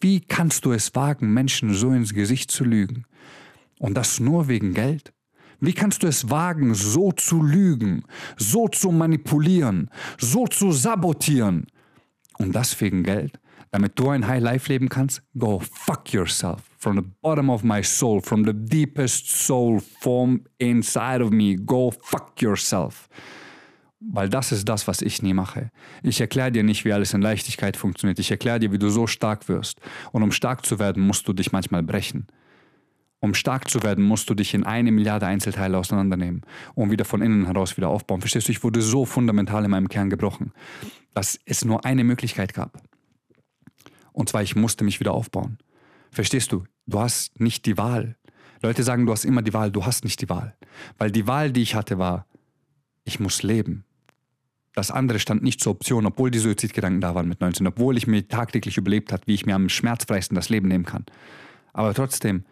Wie 0.00 0.20
kannst 0.20 0.64
du 0.64 0.72
es 0.72 0.94
wagen, 0.94 1.34
Menschen 1.34 1.74
so 1.74 1.90
ins 1.90 2.14
Gesicht 2.14 2.50
zu 2.50 2.64
lügen? 2.64 3.04
Und 3.82 3.94
das 3.94 4.20
nur 4.20 4.46
wegen 4.46 4.74
Geld? 4.74 5.12
Wie 5.58 5.72
kannst 5.72 6.04
du 6.04 6.06
es 6.06 6.30
wagen, 6.30 6.72
so 6.72 7.10
zu 7.10 7.42
lügen, 7.42 8.04
so 8.36 8.68
zu 8.68 8.92
manipulieren, 8.92 9.90
so 10.18 10.46
zu 10.46 10.70
sabotieren? 10.70 11.66
Und 12.38 12.52
das 12.52 12.80
wegen 12.80 13.02
Geld? 13.02 13.40
Damit 13.72 13.98
du 13.98 14.10
ein 14.10 14.24
High 14.28 14.40
Life 14.40 14.72
leben 14.72 14.88
kannst? 14.88 15.22
Go 15.36 15.60
fuck 15.60 16.12
yourself. 16.12 16.62
From 16.78 16.96
the 16.96 17.04
bottom 17.22 17.50
of 17.50 17.64
my 17.64 17.82
soul, 17.82 18.20
from 18.20 18.44
the 18.44 18.52
deepest 18.54 19.28
soul 19.28 19.80
form 19.80 20.44
inside 20.58 21.20
of 21.20 21.32
me, 21.32 21.56
go 21.56 21.92
fuck 22.02 22.40
yourself. 22.40 23.08
Weil 23.98 24.28
das 24.28 24.52
ist 24.52 24.68
das, 24.68 24.86
was 24.86 25.02
ich 25.02 25.22
nie 25.22 25.34
mache. 25.34 25.70
Ich 26.04 26.20
erkläre 26.20 26.52
dir 26.52 26.62
nicht, 26.62 26.84
wie 26.84 26.92
alles 26.92 27.14
in 27.14 27.20
Leichtigkeit 27.20 27.76
funktioniert. 27.76 28.20
Ich 28.20 28.30
erkläre 28.30 28.60
dir, 28.60 28.70
wie 28.70 28.78
du 28.78 28.90
so 28.90 29.08
stark 29.08 29.48
wirst. 29.48 29.80
Und 30.12 30.22
um 30.22 30.30
stark 30.30 30.64
zu 30.64 30.78
werden, 30.78 31.04
musst 31.04 31.26
du 31.26 31.32
dich 31.32 31.50
manchmal 31.50 31.82
brechen. 31.82 32.28
Um 33.22 33.34
stark 33.34 33.70
zu 33.70 33.84
werden, 33.84 34.02
musst 34.02 34.28
du 34.28 34.34
dich 34.34 34.52
in 34.52 34.64
eine 34.64 34.90
Milliarde 34.90 35.26
Einzelteile 35.26 35.78
auseinandernehmen 35.78 36.42
und 36.74 36.90
wieder 36.90 37.04
von 37.04 37.22
innen 37.22 37.46
heraus 37.46 37.76
wieder 37.76 37.88
aufbauen. 37.88 38.20
Verstehst 38.20 38.48
du, 38.48 38.52
ich 38.52 38.64
wurde 38.64 38.82
so 38.82 39.04
fundamental 39.04 39.64
in 39.64 39.70
meinem 39.70 39.88
Kern 39.88 40.10
gebrochen, 40.10 40.50
dass 41.14 41.38
es 41.44 41.64
nur 41.64 41.84
eine 41.84 42.02
Möglichkeit 42.02 42.52
gab. 42.52 42.82
Und 44.10 44.28
zwar, 44.28 44.42
ich 44.42 44.56
musste 44.56 44.82
mich 44.82 44.98
wieder 44.98 45.12
aufbauen. 45.12 45.58
Verstehst 46.10 46.50
du? 46.50 46.64
Du 46.88 46.98
hast 46.98 47.38
nicht 47.38 47.64
die 47.66 47.78
Wahl. 47.78 48.16
Leute 48.60 48.82
sagen, 48.82 49.06
du 49.06 49.12
hast 49.12 49.24
immer 49.24 49.42
die 49.42 49.54
Wahl, 49.54 49.70
du 49.70 49.86
hast 49.86 50.02
nicht 50.02 50.20
die 50.20 50.28
Wahl. 50.28 50.56
Weil 50.98 51.12
die 51.12 51.28
Wahl, 51.28 51.52
die 51.52 51.62
ich 51.62 51.76
hatte, 51.76 51.98
war, 51.98 52.26
ich 53.04 53.20
muss 53.20 53.44
leben. 53.44 53.84
Das 54.74 54.90
andere 54.90 55.20
stand 55.20 55.44
nicht 55.44 55.60
zur 55.60 55.70
Option, 55.70 56.06
obwohl 56.06 56.32
die 56.32 56.40
Suizidgedanken 56.40 57.00
da 57.00 57.14
waren 57.14 57.28
mit 57.28 57.40
19, 57.40 57.68
obwohl 57.68 57.96
ich 57.96 58.08
mir 58.08 58.26
tagtäglich 58.26 58.78
überlebt 58.78 59.12
habe, 59.12 59.22
wie 59.26 59.34
ich 59.34 59.46
mir 59.46 59.54
am 59.54 59.68
schmerzfreisten 59.68 60.34
das 60.34 60.48
Leben 60.48 60.66
nehmen 60.66 60.86
kann. 60.86 61.06
Aber 61.72 61.94
trotzdem, 61.94 62.44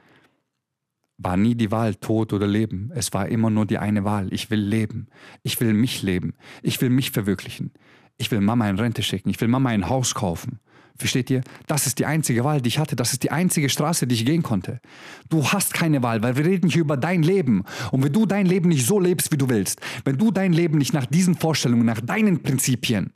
war 1.22 1.36
nie 1.36 1.54
die 1.54 1.70
Wahl 1.70 1.94
Tod 1.94 2.32
oder 2.32 2.46
Leben. 2.46 2.90
Es 2.94 3.12
war 3.12 3.28
immer 3.28 3.50
nur 3.50 3.66
die 3.66 3.78
eine 3.78 4.04
Wahl. 4.04 4.32
Ich 4.32 4.50
will 4.50 4.60
leben. 4.60 5.08
Ich 5.42 5.60
will 5.60 5.74
mich 5.74 6.02
leben. 6.02 6.34
Ich 6.62 6.80
will 6.80 6.90
mich 6.90 7.10
verwirklichen. 7.10 7.72
Ich 8.16 8.30
will 8.30 8.40
Mama 8.40 8.68
in 8.68 8.78
Rente 8.78 9.02
schicken. 9.02 9.28
Ich 9.28 9.40
will 9.40 9.48
Mama 9.48 9.70
ein 9.70 9.88
Haus 9.88 10.14
kaufen. 10.14 10.60
Versteht 10.96 11.30
ihr? 11.30 11.42
Das 11.66 11.86
ist 11.86 11.98
die 11.98 12.06
einzige 12.06 12.44
Wahl, 12.44 12.60
die 12.60 12.68
ich 12.68 12.78
hatte. 12.78 12.96
Das 12.96 13.12
ist 13.12 13.22
die 13.22 13.30
einzige 13.30 13.68
Straße, 13.68 14.06
die 14.06 14.14
ich 14.14 14.26
gehen 14.26 14.42
konnte. 14.42 14.80
Du 15.28 15.46
hast 15.46 15.72
keine 15.72 16.02
Wahl, 16.02 16.22
weil 16.22 16.36
wir 16.36 16.44
reden 16.44 16.68
hier 16.68 16.82
über 16.82 16.96
dein 16.96 17.22
Leben. 17.22 17.64
Und 17.90 18.02
wenn 18.02 18.12
du 18.12 18.26
dein 18.26 18.46
Leben 18.46 18.68
nicht 18.68 18.86
so 18.86 18.98
lebst, 18.98 19.32
wie 19.32 19.38
du 19.38 19.48
willst, 19.48 19.80
wenn 20.04 20.18
du 20.18 20.30
dein 20.30 20.52
Leben 20.52 20.78
nicht 20.78 20.92
nach 20.92 21.06
diesen 21.06 21.36
Vorstellungen, 21.36 21.86
nach 21.86 22.00
deinen 22.00 22.42
Prinzipien, 22.42 23.12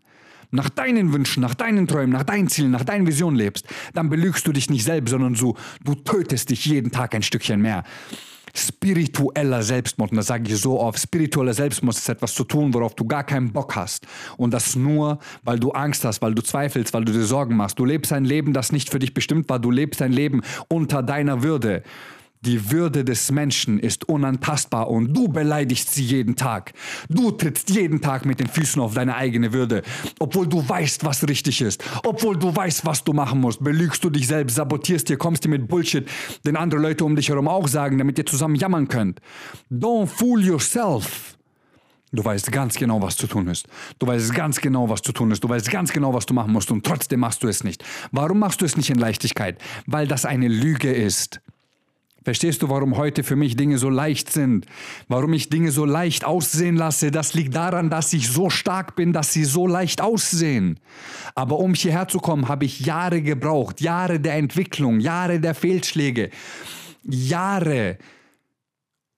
nach 0.51 0.69
deinen 0.69 1.13
Wünschen, 1.13 1.41
nach 1.41 1.55
deinen 1.55 1.87
Träumen, 1.87 2.11
nach 2.11 2.25
deinen 2.25 2.49
Zielen, 2.49 2.71
nach 2.71 2.85
deinen 2.85 3.07
Visionen 3.07 3.37
lebst, 3.37 3.67
dann 3.93 4.09
belügst 4.09 4.47
du 4.47 4.53
dich 4.53 4.71
nicht 4.71 4.85
selbst, 4.85 5.11
sondern 5.11 5.35
so, 5.35 5.57
du 5.85 5.95
tötest 5.95 6.51
dich 6.51 6.65
jeden 6.67 6.91
Tag 6.91 7.15
ein 7.15 7.23
Stückchen 7.23 7.61
mehr 7.61 7.85
spiritueller 8.55 9.63
Selbstmord. 9.63 10.13
Und 10.13 10.19
das 10.19 10.27
sage 10.27 10.51
ich 10.51 10.61
so 10.61 10.81
oft. 10.81 10.99
Spiritueller 10.99 11.55
Selbstmord 11.55 11.97
ist 11.97 12.09
etwas 12.09 12.35
zu 12.35 12.45
tun, 12.45 12.73
worauf 12.73 12.95
du 12.95 13.05
gar 13.05 13.25
keinen 13.25 13.53
Bock 13.53 13.75
hast. 13.77 14.07
Und 14.37 14.53
das 14.53 14.77
nur, 14.77 15.19
weil 15.43 15.59
du 15.59 15.73
Angst 15.73 16.05
hast, 16.05 16.23
weil 16.23 16.35
du 16.35 16.43
zweifelst, 16.43 16.95
weil 16.95 17.05
du 17.05 17.13
dir 17.13 17.25
Sorgen 17.25 17.57
machst. 17.57 17.79
Du 17.79 17.85
lebst 17.85 18.13
ein 18.13 18.25
Leben, 18.25 18.53
das 18.53 18.73
nicht 18.73 18.91
für 18.91 18.99
dich 18.99 19.13
bestimmt 19.13 19.49
war. 19.49 19.59
Du 19.59 19.71
lebst 19.71 20.01
ein 20.03 20.13
Leben 20.13 20.43
unter 20.69 21.03
deiner 21.03 21.43
Würde. 21.43 21.83
Die 22.45 22.71
Würde 22.71 23.07
des 23.07 23.31
Menschen 23.31 23.79
ist 23.79 24.07
unantastbar 24.07 24.91
und 24.91 25.15
du 25.15 25.29
beleidigst 25.29 25.95
sie 25.95 26.05
jeden 26.05 26.37
Tag. 26.37 26.75
Du 27.09 27.31
trittst 27.31 27.71
jeden 27.71 28.03
Tag 28.03 28.27
mit 28.27 28.39
den 28.39 28.49
Füßen 28.49 28.83
auf 28.83 28.93
deine 28.93 29.15
eigene 29.15 29.55
Würde. 29.55 29.83
Obwohl 30.19 30.47
du 30.47 30.69
weißt, 30.69 31.07
was 31.07 31.27
richtig 31.27 31.63
ist. 31.63 31.83
Obwohl 32.05 32.37
du 32.37 32.55
weißt, 32.55 32.85
was 32.85 33.03
du 33.03 33.15
machen 33.15 33.41
musst. 33.41 33.65
Belügst 33.65 34.05
du 34.05 34.11
dich 34.11 34.27
selbst, 34.27 34.57
sabotierst 34.57 35.09
dir, 35.09 35.17
kommst 35.17 35.45
dir 35.45 35.49
mit 35.49 35.69
Bullshit, 35.69 36.07
den 36.45 36.57
andere 36.57 36.83
Leute 36.83 37.07
um 37.07 37.17
dich 37.17 37.31
herum 37.31 37.49
auch 37.49 37.67
sagen, 37.67 37.97
damit 37.97 38.19
ihr 38.19 38.27
zusammen 38.27 38.57
jammern 38.57 38.89
könnt. 38.89 39.21
Don't 39.71 40.07
fool 40.07 40.45
yourself. 40.45 41.39
Du 42.13 42.23
weißt 42.23 42.53
ganz 42.53 42.77
genau, 42.77 43.01
was 43.01 43.17
zu 43.17 43.27
tun 43.27 43.49
ist. 43.49 43.67
Du 43.99 44.07
weißt 44.07 44.35
ganz 44.35 44.61
genau, 44.61 44.91
was 44.91 45.01
zu 45.01 45.13
tun 45.13 45.31
ist. 45.31 45.43
Du 45.43 45.49
weißt 45.49 45.71
ganz 45.71 45.93
genau, 45.93 46.13
was 46.13 46.27
du 46.27 46.35
machen 46.35 46.53
musst 46.53 46.71
und 46.71 46.85
trotzdem 46.85 47.21
machst 47.21 47.43
du 47.43 47.49
es 47.49 47.65
nicht. 47.65 47.83
Warum 48.13 48.39
machst 48.39 48.61
du 48.61 48.67
es 48.67 48.77
nicht 48.77 48.91
in 48.91 48.99
Leichtigkeit? 48.99 49.59
Weil 49.87 50.07
das 50.07 50.27
eine 50.27 50.49
Lüge 50.49 50.93
ist. 50.93 51.41
Verstehst 52.25 52.63
du, 52.63 52.71
warum 52.71 52.97
heute 52.97 53.23
für 53.23 53.37
mich 53.37 53.55
Dinge 53.55 53.77
so 53.77 53.91
leicht 53.91 54.33
sind? 54.33 54.65
Warum 55.09 55.35
ich 55.35 55.51
Dinge 55.51 55.71
so 55.71 55.85
leicht 55.85 56.25
aussehen 56.25 56.75
lasse? 56.75 57.11
Das 57.11 57.35
liegt 57.35 57.55
daran, 57.55 57.91
dass 57.91 58.15
ich 58.15 58.31
so 58.31 58.49
stark 58.49 58.97
bin, 58.97 59.13
dass 59.13 59.35
sie 59.35 59.45
so 59.45 59.67
leicht 59.67 60.01
aussehen. 60.01 60.81
Aber 61.35 61.59
um 61.59 61.75
hierher 61.75 62.09
zu 62.09 62.21
kommen, 62.21 62.49
habe 62.49 62.65
ich 62.65 62.81
Jahre 62.81 63.21
gebraucht. 63.21 63.83
Jahre 63.83 64.21
der 64.21 64.37
Entwicklung, 64.37 65.01
Jahre 65.01 65.39
der 65.39 65.55
Fehlschläge, 65.55 66.31
Jahre, 67.03 67.99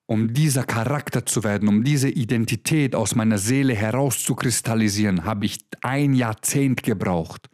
um 0.07 0.35
dieser 0.35 0.65
Charakter 0.65 1.25
zu 1.25 1.45
werden, 1.45 1.69
um 1.69 1.85
diese 1.85 2.09
Identität 2.09 2.97
aus 2.97 3.15
meiner 3.15 3.39
Seele 3.39 3.77
herauszukristallisieren, 3.77 5.25
habe 5.25 5.47
ich 5.47 5.59
ein 5.81 6.13
Jahrzehnt 6.13 6.83
gebraucht. 6.83 7.49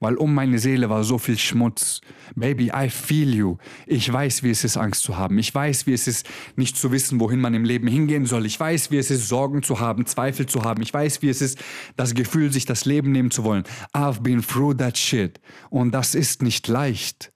Weil 0.00 0.16
um 0.16 0.34
meine 0.34 0.58
Seele 0.58 0.90
war 0.90 1.04
so 1.04 1.18
viel 1.18 1.38
Schmutz. 1.38 2.00
Baby, 2.34 2.70
I 2.74 2.90
feel 2.90 3.34
you. 3.34 3.56
Ich 3.86 4.12
weiß, 4.12 4.42
wie 4.42 4.50
es 4.50 4.64
ist, 4.64 4.76
Angst 4.76 5.02
zu 5.02 5.16
haben. 5.16 5.38
Ich 5.38 5.54
weiß, 5.54 5.86
wie 5.86 5.92
es 5.92 6.06
ist, 6.06 6.28
nicht 6.56 6.76
zu 6.76 6.92
wissen, 6.92 7.20
wohin 7.20 7.40
man 7.40 7.54
im 7.54 7.64
Leben 7.64 7.88
hingehen 7.88 8.26
soll. 8.26 8.46
Ich 8.46 8.58
weiß, 8.58 8.90
wie 8.90 8.98
es 8.98 9.10
ist, 9.10 9.28
Sorgen 9.28 9.62
zu 9.62 9.80
haben, 9.80 10.06
Zweifel 10.06 10.46
zu 10.46 10.64
haben. 10.64 10.82
Ich 10.82 10.92
weiß, 10.92 11.22
wie 11.22 11.28
es 11.28 11.40
ist, 11.40 11.58
das 11.96 12.14
Gefühl, 12.14 12.52
sich 12.52 12.66
das 12.66 12.84
Leben 12.84 13.12
nehmen 13.12 13.30
zu 13.30 13.44
wollen. 13.44 13.64
I've 13.94 14.20
been 14.20 14.42
through 14.42 14.76
that 14.76 14.98
shit. 14.98 15.40
Und 15.70 15.92
das 15.92 16.14
ist 16.14 16.42
nicht 16.42 16.68
leicht. 16.68 17.32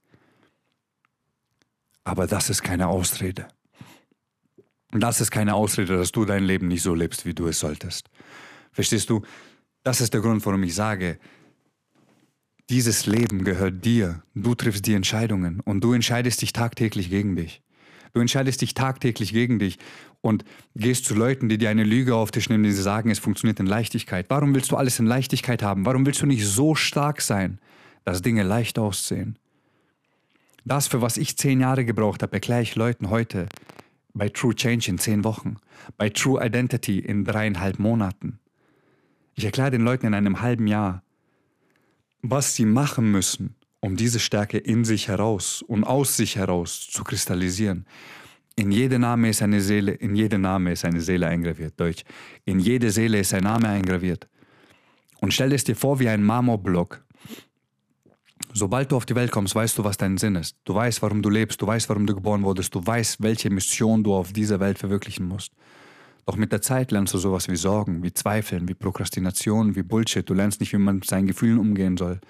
Aber 2.05 2.27
das 2.27 2.51
ist 2.51 2.63
keine 2.63 2.89
Ausrede. 2.89 3.49
Das 4.93 5.21
ist 5.21 5.31
keine 5.31 5.55
Ausrede, 5.55 5.97
dass 5.97 6.11
du 6.11 6.25
dein 6.25 6.45
Leben 6.45 6.69
nicht 6.69 6.83
so 6.83 6.95
lebst, 6.95 7.25
wie 7.25 7.35
du 7.35 7.47
es 7.47 7.61
solltest. 7.61 8.11
Verstehst 8.73 9.09
du? 9.09 9.23
Das 9.85 10.01
ist 10.01 10.13
der 10.13 10.21
Grund, 10.21 10.45
warum 10.45 10.63
ich 10.65 10.75
sage, 10.75 11.19
dieses 12.71 13.07
Leben 13.07 13.45
gehört 13.45 13.85
dir. 13.85 14.23
Du 14.35 14.55
triffst 14.55 14.87
die 14.87 14.95
Entscheidungen 14.95 15.61
und 15.61 15.83
du 15.83 15.93
entscheidest 15.93 16.41
dich 16.41 16.53
tagtäglich 16.53 17.11
gegen 17.11 17.35
dich. 17.35 17.63
Du 18.13 18.21
entscheidest 18.21 18.63
dich 18.63 18.75
tagtäglich 18.75 19.33
gegen 19.33 19.59
dich 19.59 19.79
und 20.21 20.45
gehst 20.77 21.05
zu 21.05 21.15
Leuten, 21.15 21.49
die 21.49 21.59
dir 21.59 21.71
eine 21.71 21.85
Lüge 21.85 22.15
auf 22.15 22.31
dich 22.31 22.49
nehmen, 22.49 22.65
die 22.65 22.73
sie 22.73 22.83
sagen, 22.83 23.11
es 23.11 23.19
funktioniert 23.19 23.59
in 23.61 23.67
Leichtigkeit. 23.67 24.27
Warum 24.29 24.55
willst 24.55 24.71
du 24.71 24.77
alles 24.77 24.99
in 24.99 25.07
Leichtigkeit 25.07 25.63
haben? 25.63 25.85
Warum 25.85 26.07
willst 26.07 26.23
du 26.23 26.27
nicht 26.27 26.47
so 26.47 26.75
stark 26.75 27.21
sein, 27.23 27.59
dass 28.05 28.23
Dinge 28.23 28.45
leicht 28.45 28.79
aussehen? 28.79 29.37
Das, 30.65 30.87
für 30.87 31.03
was 31.03 31.17
ich 31.17 31.37
zehn 31.37 31.61
Jahre 31.61 31.85
gebraucht 31.85 32.23
habe, 32.23 32.35
erkläre 32.35 32.63
ich 32.63 32.77
Leuten 32.77 33.11
heute 33.11 33.47
bei 34.15 34.29
True 34.29 34.55
Change 34.55 34.91
in 34.91 34.99
zehn 34.99 35.25
Wochen, 35.25 35.57
bei 35.97 36.11
True 36.11 36.45
Identity 36.45 36.99
in 37.01 37.25
dreieinhalb 37.25 37.79
Monaten. 37.79 38.39
Ich 39.35 39.45
erkläre 39.45 39.71
den 39.71 39.83
Leuten 39.83 40.07
in 40.07 40.15
einem 40.15 40.41
halben 40.41 40.67
Jahr, 40.67 41.03
was 42.23 42.55
sie 42.55 42.65
machen 42.65 43.11
müssen, 43.11 43.55
um 43.81 43.97
diese 43.97 44.21
Stärke 44.21 44.59
in 44.59 44.85
sich 44.85 45.09
heraus 45.09 45.63
und 45.63 45.85
aus 45.85 46.17
sich 46.17 46.37
heraus 46.37 46.89
zu 46.91 47.05
kristallisieren. 47.05 47.87
In 48.57 48.73
jede 48.73 48.99
Name 48.99 49.31
ist 49.31 49.43
eine 49.43 49.61
Seele, 49.61 49.93
in 49.93 50.15
jede 50.15 50.39
Name 50.39 50.73
ist 50.73 50.85
eine 50.85 51.01
Seele 51.01 51.27
eingraviert, 51.29 51.79
Deutsch. 51.79 52.05
In 52.45 52.59
jede 52.59 52.91
Seele 52.91 53.21
ist 53.21 53.33
ein 53.33 53.45
Name 53.45 53.69
eingraviert. 53.69 54.29
Und 55.21 55.33
stell 55.33 55.53
es 55.53 55.65
dir 55.65 55.77
vor 55.77 55.99
wie 56.01 56.09
ein 56.09 56.23
Marmorblock. 56.23 57.03
Sobald 58.53 58.91
du 58.91 58.97
auf 58.97 59.07
die 59.07 59.15
Welt 59.15 59.31
kommst, 59.31 59.55
weißt 59.55 59.79
du, 59.79 59.85
was 59.85 59.97
dein 59.97 60.19
Sinn 60.19 60.35
ist. 60.35 60.57
Du 60.65 60.75
weißt, 60.75 61.01
warum 61.03 61.23
du 61.23 61.31
lebst, 61.31 61.63
du 61.63 61.67
weißt, 61.67 61.89
warum 61.89 62.07
du 62.07 62.15
geboren 62.15 62.43
wurdest, 62.43 62.75
du 62.75 62.85
weißt, 62.85 63.23
welche 63.23 63.49
Mission 63.49 64.03
du 64.03 64.15
auf 64.15 64.33
dieser 64.33 64.61
Welt 64.61 64.79
verwirklichen 64.79 65.27
musst. 65.27 65.53
Doch 66.31 66.37
mit 66.37 66.53
der 66.53 66.63
Zeit 66.63 66.93
lernst 66.93 67.13
du 67.13 67.19
sowas 67.19 67.49
wie 67.49 67.57
Sorgen, 67.57 68.05
wie 68.05 68.13
Zweifeln, 68.13 68.69
wie 68.69 68.75
Prokrastination, 68.75 69.75
wie 69.75 69.83
Bullshit. 69.83 70.31
Du 70.31 70.33
lernst 70.33 70.61
nicht, 70.61 70.73
wie 70.73 70.77
man 70.77 70.95
mit 70.95 71.07
seinen 71.07 71.27
Gefühlen 71.27 71.59
umgehen 71.59 71.97
soll. 71.97 72.21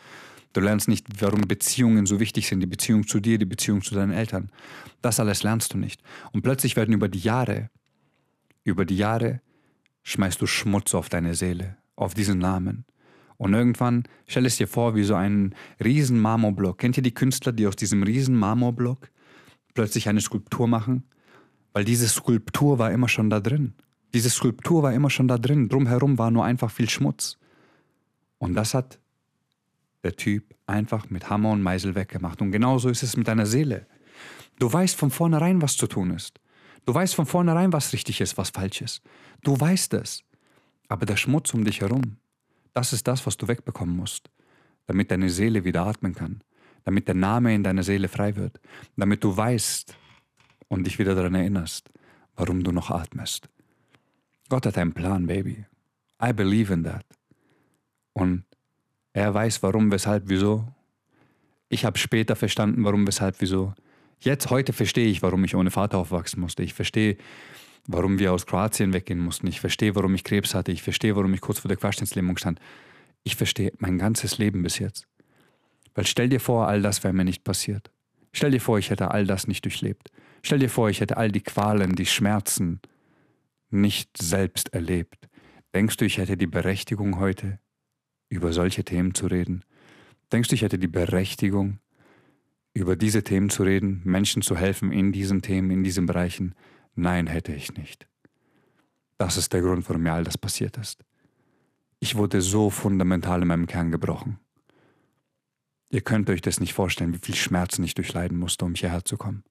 Du 0.54 0.62
lernst 0.62 0.88
nicht, 0.88 1.20
warum 1.20 1.42
Beziehungen 1.42 2.06
so 2.06 2.18
wichtig 2.18 2.48
sind, 2.48 2.60
die 2.60 2.66
Beziehung 2.66 3.06
zu 3.06 3.20
dir, 3.20 3.36
die 3.36 3.44
Beziehung 3.44 3.82
zu 3.82 3.94
deinen 3.94 4.12
Eltern. 4.12 4.50
Das 5.02 5.20
alles 5.20 5.42
lernst 5.42 5.74
du 5.74 5.76
nicht. 5.76 6.00
Und 6.32 6.40
plötzlich 6.40 6.76
werden 6.76 6.94
über 6.94 7.10
die 7.10 7.18
Jahre, 7.18 7.68
über 8.64 8.86
die 8.86 8.96
Jahre 8.96 9.42
schmeißt 10.02 10.40
du 10.40 10.46
Schmutz 10.46 10.94
auf 10.94 11.10
deine 11.10 11.34
Seele, 11.34 11.76
auf 11.94 12.14
diesen 12.14 12.38
Namen. 12.38 12.86
Und 13.36 13.52
irgendwann 13.52 14.04
stell 14.26 14.46
es 14.46 14.56
dir 14.56 14.66
vor 14.66 14.94
wie 14.94 15.04
so 15.04 15.14
einen 15.14 15.54
riesen 15.84 16.18
Marmorblock. 16.18 16.78
Kennt 16.78 16.96
ihr 16.96 17.02
die 17.02 17.12
Künstler, 17.12 17.52
die 17.52 17.66
aus 17.66 17.76
diesem 17.76 18.02
riesen 18.02 18.34
Marmorblock 18.34 19.10
plötzlich 19.74 20.08
eine 20.08 20.22
Skulptur 20.22 20.68
machen? 20.68 21.04
Weil 21.74 21.84
diese 21.84 22.08
Skulptur 22.08 22.78
war 22.78 22.92
immer 22.92 23.06
schon 23.06 23.28
da 23.28 23.40
drin. 23.40 23.74
Diese 24.14 24.30
Skulptur 24.30 24.82
war 24.82 24.92
immer 24.92 25.10
schon 25.10 25.28
da 25.28 25.38
drin. 25.38 25.68
Drumherum 25.68 26.18
war 26.18 26.30
nur 26.30 26.44
einfach 26.44 26.70
viel 26.70 26.88
Schmutz. 26.88 27.38
Und 28.38 28.54
das 28.54 28.74
hat 28.74 28.98
der 30.02 30.16
Typ 30.16 30.54
einfach 30.66 31.10
mit 31.10 31.28
Hammer 31.28 31.50
und 31.50 31.62
Meisel 31.62 31.94
weggemacht. 31.94 32.40
Und 32.40 32.52
genauso 32.52 32.88
ist 32.88 33.02
es 33.02 33.16
mit 33.16 33.28
deiner 33.28 33.46
Seele. 33.46 33.86
Du 34.58 34.72
weißt 34.72 34.96
von 34.96 35.10
vornherein, 35.10 35.62
was 35.62 35.76
zu 35.76 35.86
tun 35.86 36.10
ist. 36.10 36.40
Du 36.86 36.94
weißt 36.94 37.14
von 37.14 37.26
vornherein, 37.26 37.72
was 37.72 37.92
richtig 37.92 38.20
ist, 38.20 38.38
was 38.38 38.50
falsch 38.50 38.80
ist. 38.80 39.02
Du 39.42 39.58
weißt 39.58 39.94
es. 39.94 40.22
Aber 40.88 41.06
der 41.06 41.16
Schmutz 41.16 41.54
um 41.54 41.64
dich 41.64 41.82
herum, 41.82 42.16
das 42.74 42.92
ist 42.92 43.06
das, 43.06 43.26
was 43.26 43.36
du 43.36 43.46
wegbekommen 43.48 43.94
musst, 43.96 44.30
damit 44.86 45.10
deine 45.10 45.30
Seele 45.30 45.64
wieder 45.64 45.86
atmen 45.86 46.14
kann, 46.14 46.42
damit 46.84 47.06
der 47.06 47.14
Name 47.14 47.54
in 47.54 47.62
deiner 47.62 47.82
Seele 47.82 48.08
frei 48.08 48.36
wird, 48.36 48.60
damit 48.96 49.22
du 49.22 49.36
weißt, 49.36 49.94
und 50.70 50.84
dich 50.84 50.98
wieder 50.98 51.14
daran 51.14 51.34
erinnerst, 51.34 51.90
warum 52.36 52.64
du 52.64 52.72
noch 52.72 52.90
atmest. 52.90 53.48
Gott 54.50 54.66
hat 54.66 54.76
einen 54.76 54.92
Plan, 54.92 55.26
Baby. 55.26 55.64
I 56.22 56.32
believe 56.32 56.72
in 56.74 56.84
that. 56.84 57.06
Und 58.12 58.44
er 59.12 59.32
weiß, 59.32 59.62
warum, 59.62 59.92
weshalb, 59.92 60.24
wieso. 60.26 60.66
Ich 61.68 61.84
habe 61.84 61.96
später 61.98 62.34
verstanden, 62.34 62.84
warum, 62.84 63.06
weshalb, 63.06 63.36
wieso. 63.38 63.72
Jetzt, 64.18 64.50
heute 64.50 64.72
verstehe 64.72 65.06
ich, 65.06 65.22
warum 65.22 65.44
ich 65.44 65.54
ohne 65.54 65.70
Vater 65.70 65.98
aufwachsen 65.98 66.40
musste. 66.40 66.64
Ich 66.64 66.74
verstehe, 66.74 67.16
warum 67.86 68.18
wir 68.18 68.32
aus 68.32 68.44
Kroatien 68.44 68.92
weggehen 68.92 69.20
mussten. 69.20 69.46
Ich 69.46 69.60
verstehe, 69.60 69.94
warum 69.94 70.14
ich 70.14 70.24
Krebs 70.24 70.52
hatte. 70.52 70.72
Ich 70.72 70.82
verstehe, 70.82 71.14
warum 71.14 71.32
ich 71.32 71.40
kurz 71.40 71.60
vor 71.60 71.68
der 71.68 71.78
Querschnittslähmung 71.78 72.36
stand. 72.36 72.60
Ich 73.22 73.36
verstehe 73.36 73.72
mein 73.78 73.98
ganzes 73.98 74.38
Leben 74.38 74.64
bis 74.64 74.80
jetzt. 74.80 75.06
Weil 75.94 76.06
stell 76.06 76.28
dir 76.28 76.40
vor, 76.40 76.66
all 76.66 76.82
das 76.82 77.04
wäre 77.04 77.14
mir 77.14 77.24
nicht 77.24 77.44
passiert. 77.44 77.90
Stell 78.32 78.50
dir 78.50 78.60
vor, 78.60 78.80
ich 78.80 78.90
hätte 78.90 79.12
all 79.12 79.26
das 79.26 79.46
nicht 79.46 79.64
durchlebt. 79.64 80.10
Stell 80.42 80.58
dir 80.58 80.70
vor, 80.70 80.90
ich 80.90 81.00
hätte 81.00 81.16
all 81.16 81.30
die 81.30 81.40
Qualen, 81.40 81.94
die 81.94 82.06
Schmerzen 82.06 82.80
nicht 83.70 84.16
selbst 84.20 84.72
erlebt. 84.72 85.28
Denkst 85.74 85.96
du, 85.96 86.04
ich 86.04 86.18
hätte 86.18 86.36
die 86.36 86.46
Berechtigung 86.46 87.18
heute, 87.18 87.60
über 88.28 88.52
solche 88.52 88.84
Themen 88.84 89.14
zu 89.14 89.26
reden? 89.26 89.64
Denkst 90.32 90.48
du, 90.48 90.54
ich 90.54 90.62
hätte 90.62 90.78
die 90.78 90.88
Berechtigung, 90.88 91.78
über 92.72 92.96
diese 92.96 93.24
Themen 93.24 93.50
zu 93.50 93.62
reden, 93.62 94.00
Menschen 94.04 94.42
zu 94.42 94.56
helfen 94.56 94.92
in 94.92 95.12
diesen 95.12 95.42
Themen, 95.42 95.70
in 95.70 95.82
diesen 95.82 96.06
Bereichen? 96.06 96.54
Nein, 96.94 97.26
hätte 97.26 97.52
ich 97.52 97.74
nicht. 97.74 98.08
Das 99.18 99.36
ist 99.36 99.52
der 99.52 99.62
Grund, 99.62 99.88
warum 99.88 100.02
mir 100.02 100.12
all 100.12 100.24
das 100.24 100.38
passiert 100.38 100.76
ist. 100.76 101.04
Ich 101.98 102.16
wurde 102.16 102.40
so 102.40 102.70
fundamental 102.70 103.42
in 103.42 103.48
meinem 103.48 103.66
Kern 103.66 103.90
gebrochen. 103.90 104.38
Ihr 105.90 106.00
könnt 106.00 106.30
euch 106.30 106.40
das 106.40 106.60
nicht 106.60 106.72
vorstellen, 106.72 107.12
wie 107.12 107.18
viel 107.18 107.34
Schmerzen 107.34 107.82
ich 107.84 107.94
durchleiden 107.94 108.38
musste, 108.38 108.64
um 108.64 108.74
hierher 108.74 109.04
zu 109.04 109.16
kommen 109.16 109.44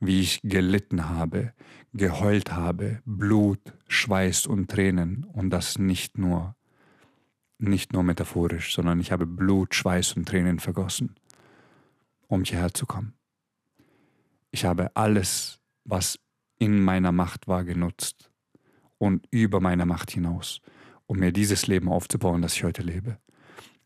wie 0.00 0.20
ich 0.20 0.40
gelitten 0.42 1.08
habe, 1.08 1.52
geheult 1.92 2.52
habe, 2.52 3.00
Blut, 3.04 3.60
Schweiß 3.88 4.46
und 4.46 4.70
Tränen 4.70 5.24
und 5.24 5.50
das 5.50 5.78
nicht 5.78 6.18
nur 6.18 6.54
nicht 7.58 7.92
nur 7.92 8.02
metaphorisch, 8.02 8.74
sondern 8.74 9.00
ich 9.00 9.12
habe 9.12 9.26
Blut, 9.26 9.74
Schweiß 9.74 10.14
und 10.14 10.28
Tränen 10.28 10.58
vergossen, 10.58 11.14
um 12.26 12.44
hierher 12.44 12.74
zu 12.74 12.86
kommen. 12.86 13.14
Ich 14.50 14.64
habe 14.64 14.94
alles, 14.94 15.60
was 15.84 16.18
in 16.58 16.82
meiner 16.82 17.12
Macht 17.12 17.48
war, 17.48 17.64
genutzt 17.64 18.30
und 18.98 19.26
über 19.30 19.60
meine 19.60 19.86
Macht 19.86 20.10
hinaus, 20.10 20.60
um 21.06 21.18
mir 21.18 21.32
dieses 21.32 21.66
Leben 21.66 21.88
aufzubauen, 21.88 22.42
das 22.42 22.54
ich 22.54 22.64
heute 22.64 22.82
lebe. 22.82 23.18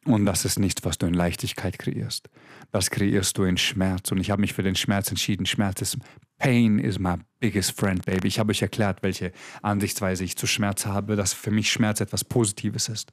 Und 0.09 0.25
das 0.25 0.47
ist 0.47 0.59
nichts, 0.59 0.83
was 0.87 0.97
du 0.97 1.07
in 1.07 1.13
Leichtigkeit 1.13 1.79
kreierst. 1.79 2.31
Das 2.73 2.89
kreierst 2.89 3.37
du 3.37 3.45
in 3.45 3.59
Schmerz. 3.59 4.11
Und 4.11 4.17
ich 4.19 4.31
habe 4.31 4.41
mich 4.41 4.55
für 4.55 4.63
den 4.63 4.75
Schmerz 4.75 5.11
entschieden. 5.11 5.45
Schmerz 5.45 5.83
ist, 5.83 5.99
Pain 6.39 6.79
is 6.79 6.99
my 6.99 7.17
biggest 7.41 7.79
friend, 7.79 8.07
baby. 8.07 8.27
Ich 8.27 8.39
habe 8.39 8.51
euch 8.51 8.63
erklärt, 8.63 9.03
welche 9.03 9.33
Ansichtsweise 9.61 10.25
ich 10.25 10.35
zu 10.35 10.47
Schmerz 10.47 10.87
habe, 10.87 11.15
dass 11.15 11.35
für 11.35 11.51
mich 11.51 11.71
Schmerz 11.71 12.01
etwas 12.01 12.25
Positives 12.25 12.89
ist. 12.89 13.13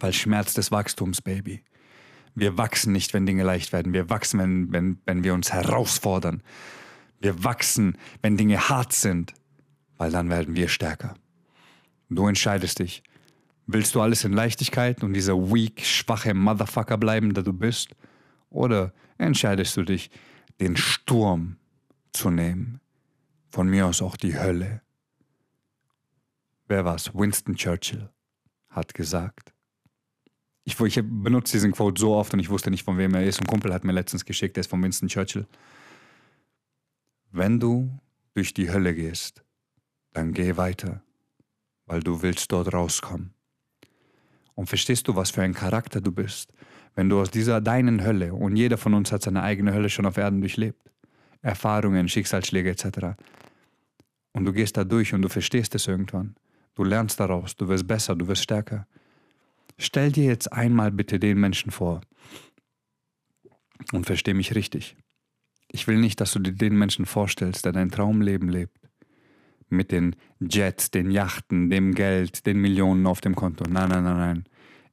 Weil 0.00 0.14
Schmerz 0.14 0.54
des 0.54 0.70
Wachstums, 0.70 1.20
Baby. 1.20 1.62
Wir 2.34 2.56
wachsen 2.56 2.94
nicht, 2.94 3.12
wenn 3.12 3.26
Dinge 3.26 3.42
leicht 3.42 3.74
werden. 3.74 3.92
Wir 3.92 4.08
wachsen, 4.08 4.40
wenn, 4.40 4.72
wenn, 4.72 4.98
wenn 5.04 5.24
wir 5.24 5.34
uns 5.34 5.52
herausfordern. 5.52 6.42
Wir 7.20 7.44
wachsen, 7.44 7.98
wenn 8.22 8.38
Dinge 8.38 8.70
hart 8.70 8.94
sind, 8.94 9.34
weil 9.98 10.10
dann 10.10 10.30
werden 10.30 10.56
wir 10.56 10.68
stärker. 10.68 11.16
Du 12.08 12.26
entscheidest 12.28 12.78
dich. 12.78 13.02
Willst 13.66 13.94
du 13.94 14.00
alles 14.00 14.24
in 14.24 14.32
Leichtigkeit 14.32 15.02
und 15.02 15.14
dieser 15.14 15.34
weak, 15.34 15.84
schwache 15.84 16.34
Motherfucker 16.34 16.98
bleiben, 16.98 17.32
der 17.32 17.42
du 17.42 17.52
bist? 17.52 17.94
Oder 18.50 18.92
entscheidest 19.16 19.76
du 19.76 19.82
dich, 19.82 20.10
den 20.60 20.76
Sturm 20.76 21.56
zu 22.12 22.30
nehmen? 22.30 22.80
Von 23.50 23.68
mir 23.68 23.86
aus 23.86 24.02
auch 24.02 24.16
die 24.16 24.38
Hölle. 24.38 24.82
Wer 26.66 26.84
war's? 26.84 27.14
Winston 27.14 27.56
Churchill 27.56 28.10
hat 28.68 28.94
gesagt. 28.94 29.54
Ich, 30.64 30.80
ich 30.80 30.94
benutze 30.94 31.52
diesen 31.52 31.72
Quote 31.72 32.00
so 32.00 32.14
oft 32.14 32.32
und 32.32 32.40
ich 32.40 32.48
wusste 32.48 32.70
nicht, 32.70 32.84
von 32.84 32.96
wem 32.96 33.14
er 33.14 33.24
ist. 33.24 33.40
Ein 33.40 33.46
Kumpel 33.46 33.72
hat 33.72 33.84
mir 33.84 33.92
letztens 33.92 34.24
geschickt, 34.24 34.56
der 34.56 34.62
ist 34.62 34.70
von 34.70 34.82
Winston 34.82 35.08
Churchill. 35.08 35.46
Wenn 37.30 37.60
du 37.60 37.98
durch 38.34 38.54
die 38.54 38.70
Hölle 38.70 38.94
gehst, 38.94 39.44
dann 40.12 40.32
geh 40.32 40.56
weiter, 40.56 41.02
weil 41.86 42.00
du 42.00 42.22
willst 42.22 42.50
dort 42.50 42.72
rauskommen. 42.72 43.33
Und 44.54 44.66
verstehst 44.66 45.08
du, 45.08 45.16
was 45.16 45.30
für 45.30 45.42
ein 45.42 45.54
Charakter 45.54 46.00
du 46.00 46.12
bist, 46.12 46.52
wenn 46.94 47.08
du 47.08 47.20
aus 47.20 47.30
dieser 47.30 47.60
deinen 47.60 48.04
Hölle, 48.04 48.34
und 48.34 48.56
jeder 48.56 48.78
von 48.78 48.94
uns 48.94 49.10
hat 49.10 49.22
seine 49.22 49.42
eigene 49.42 49.74
Hölle 49.74 49.90
schon 49.90 50.06
auf 50.06 50.16
Erden 50.16 50.40
durchlebt, 50.40 50.80
Erfahrungen, 51.42 52.08
Schicksalsschläge 52.08 52.70
etc. 52.70 53.16
Und 54.32 54.44
du 54.44 54.52
gehst 54.52 54.76
da 54.76 54.84
durch 54.84 55.12
und 55.12 55.22
du 55.22 55.28
verstehst 55.28 55.74
es 55.74 55.86
irgendwann. 55.86 56.36
Du 56.74 56.84
lernst 56.84 57.20
daraus, 57.20 57.56
du 57.56 57.68
wirst 57.68 57.86
besser, 57.86 58.16
du 58.16 58.26
wirst 58.28 58.42
stärker. 58.42 58.86
Stell 59.78 60.12
dir 60.12 60.24
jetzt 60.24 60.52
einmal 60.52 60.90
bitte 60.90 61.18
den 61.18 61.38
Menschen 61.38 61.70
vor 61.70 62.00
und 63.92 64.06
versteh 64.06 64.34
mich 64.34 64.54
richtig. 64.54 64.96
Ich 65.68 65.88
will 65.88 65.98
nicht, 65.98 66.20
dass 66.20 66.32
du 66.32 66.38
dir 66.38 66.52
den 66.52 66.76
Menschen 66.76 67.06
vorstellst, 67.06 67.64
der 67.64 67.72
dein 67.72 67.90
Traumleben 67.90 68.48
lebt. 68.48 68.78
Mit 69.74 69.92
den 69.92 70.16
Jets, 70.40 70.90
den 70.90 71.10
Yachten, 71.10 71.70
dem 71.70 71.94
Geld, 71.94 72.46
den 72.46 72.60
Millionen 72.60 73.06
auf 73.06 73.20
dem 73.20 73.34
Konto. 73.34 73.64
Nein, 73.68 73.88
nein, 73.88 74.04
nein, 74.04 74.16
nein. 74.16 74.44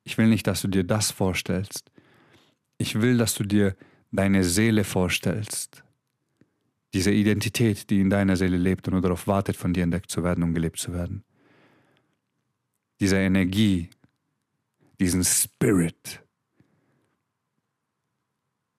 Ich 0.03 0.17
will 0.17 0.27
nicht, 0.27 0.47
dass 0.47 0.61
du 0.61 0.67
dir 0.67 0.83
das 0.83 1.11
vorstellst. 1.11 1.91
Ich 2.77 2.99
will, 2.99 3.17
dass 3.17 3.35
du 3.35 3.43
dir 3.43 3.75
deine 4.11 4.43
Seele 4.43 4.83
vorstellst. 4.83 5.83
Diese 6.93 7.11
Identität, 7.11 7.89
die 7.89 8.01
in 8.01 8.09
deiner 8.09 8.35
Seele 8.35 8.57
lebt 8.57 8.87
und 8.87 8.93
nur 8.93 9.01
darauf 9.01 9.27
wartet, 9.27 9.55
von 9.55 9.73
dir 9.73 9.83
entdeckt 9.83 10.11
zu 10.11 10.23
werden 10.23 10.43
und 10.43 10.53
gelebt 10.53 10.79
zu 10.79 10.93
werden. 10.93 11.23
Diese 12.99 13.17
Energie, 13.17 13.89
diesen 14.99 15.23
Spirit. 15.23 16.21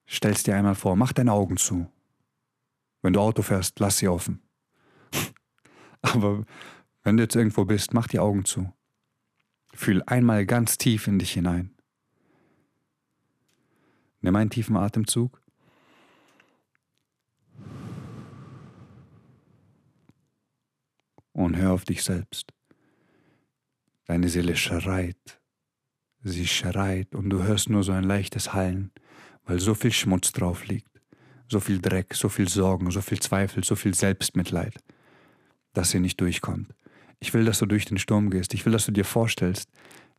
Stell's 0.06 0.42
dir 0.42 0.56
einmal 0.56 0.74
vor, 0.74 0.94
mach 0.94 1.12
deine 1.12 1.32
Augen 1.32 1.56
zu. 1.56 1.90
Wenn 3.00 3.14
du 3.14 3.20
Auto 3.20 3.42
fährst, 3.42 3.80
lass 3.80 3.98
sie 3.98 4.08
offen. 4.08 4.42
Aber 6.02 6.44
wenn 7.02 7.16
du 7.16 7.22
jetzt 7.22 7.36
irgendwo 7.36 7.64
bist, 7.64 7.94
mach 7.94 8.06
die 8.06 8.18
Augen 8.18 8.44
zu. 8.44 8.72
Fühl 9.74 10.02
einmal 10.04 10.44
ganz 10.46 10.78
tief 10.78 11.06
in 11.06 11.18
dich 11.18 11.32
hinein. 11.32 11.74
Nimm 14.20 14.36
einen 14.36 14.50
tiefen 14.50 14.76
Atemzug. 14.76 15.40
Und 21.32 21.56
hör 21.56 21.72
auf 21.72 21.84
dich 21.84 22.04
selbst. 22.04 22.52
Deine 24.04 24.28
Seele 24.28 24.54
schreit 24.54 25.42
Sie 26.24 26.46
schreit 26.46 27.14
und 27.14 27.30
du 27.30 27.42
hörst 27.42 27.68
nur 27.68 27.82
so 27.82 27.92
ein 27.92 28.04
leichtes 28.04 28.52
Hallen, 28.52 28.92
weil 29.44 29.58
so 29.58 29.74
viel 29.74 29.92
Schmutz 29.92 30.30
drauf 30.32 30.66
liegt, 30.66 31.00
so 31.48 31.58
viel 31.58 31.80
Dreck, 31.80 32.14
so 32.14 32.28
viel 32.28 32.48
Sorgen, 32.48 32.90
so 32.92 33.00
viel 33.00 33.18
Zweifel, 33.18 33.64
so 33.64 33.74
viel 33.74 33.94
Selbstmitleid, 33.94 34.74
dass 35.72 35.90
sie 35.90 36.00
nicht 36.00 36.20
durchkommt. 36.20 36.74
Ich 37.20 37.32
will, 37.34 37.44
dass 37.44 37.58
du 37.58 37.66
durch 37.66 37.84
den 37.84 37.98
Sturm 37.98 38.30
gehst. 38.30 38.54
Ich 38.54 38.64
will, 38.64 38.72
dass 38.72 38.86
du 38.86 38.92
dir 38.92 39.04
vorstellst, 39.04 39.70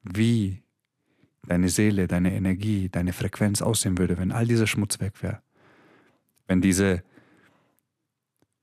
wie 0.03 0.63
deine 1.47 1.69
Seele, 1.69 2.07
deine 2.07 2.33
Energie, 2.33 2.89
deine 2.89 3.13
Frequenz 3.13 3.61
aussehen 3.61 3.97
würde, 3.97 4.17
wenn 4.17 4.31
all 4.31 4.47
dieser 4.47 4.67
Schmutz 4.67 4.99
weg 4.99 5.21
wäre. 5.21 5.41
Wenn 6.47 6.61
diese, 6.61 7.03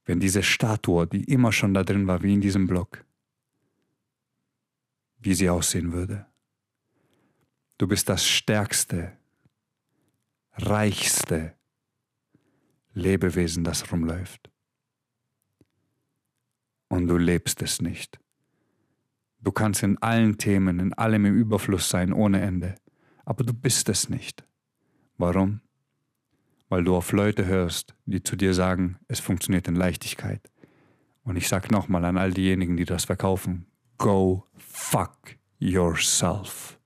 wenn 0.05 0.20
diese 0.20 0.42
Statue, 0.42 1.07
die 1.07 1.24
immer 1.24 1.53
schon 1.53 1.74
da 1.74 1.85
drin 1.85 2.07
war, 2.07 2.22
wie 2.22 2.35
in 2.35 2.40
diesem 2.40 2.66
Block, 2.66 3.05
wie 5.18 5.35
sie 5.35 5.50
aussehen 5.50 5.92
würde. 5.92 6.26
Du 7.79 7.87
bist 7.87 8.09
das 8.09 8.26
stärkste, 8.26 9.12
reichste 10.55 11.55
Lebewesen, 12.92 13.64
das 13.64 13.90
rumläuft. 13.92 14.50
Du 17.11 17.18
lebst 17.18 17.61
es 17.61 17.83
nicht. 17.83 18.20
Du 19.40 19.51
kannst 19.51 19.83
in 19.83 19.99
allen 19.99 20.38
Themen, 20.38 20.79
in 20.79 20.92
allem 20.92 21.25
im 21.25 21.35
Überfluss 21.35 21.90
sein, 21.90 22.12
ohne 22.12 22.40
Ende. 22.40 22.77
Aber 23.25 23.42
du 23.42 23.53
bist 23.53 23.88
es 23.88 24.09
nicht. 24.09 24.44
Warum? 25.18 25.61
Weil 26.68 26.85
du 26.85 26.94
auf 26.94 27.11
Leute 27.11 27.46
hörst, 27.46 27.96
die 28.07 28.23
zu 28.23 28.37
dir 28.37 28.55
sagen, 28.55 29.01
es 29.09 29.18
funktioniert 29.18 29.66
in 29.66 29.75
Leichtigkeit. 29.75 30.53
Und 31.25 31.35
ich 31.35 31.49
sag 31.49 31.73
nochmal 31.73 32.05
an 32.05 32.16
all 32.16 32.33
diejenigen, 32.33 32.77
die 32.77 32.85
das 32.85 33.07
verkaufen, 33.07 33.66
go 33.99 34.46
fuck 34.57 35.37
yourself. 35.59 36.79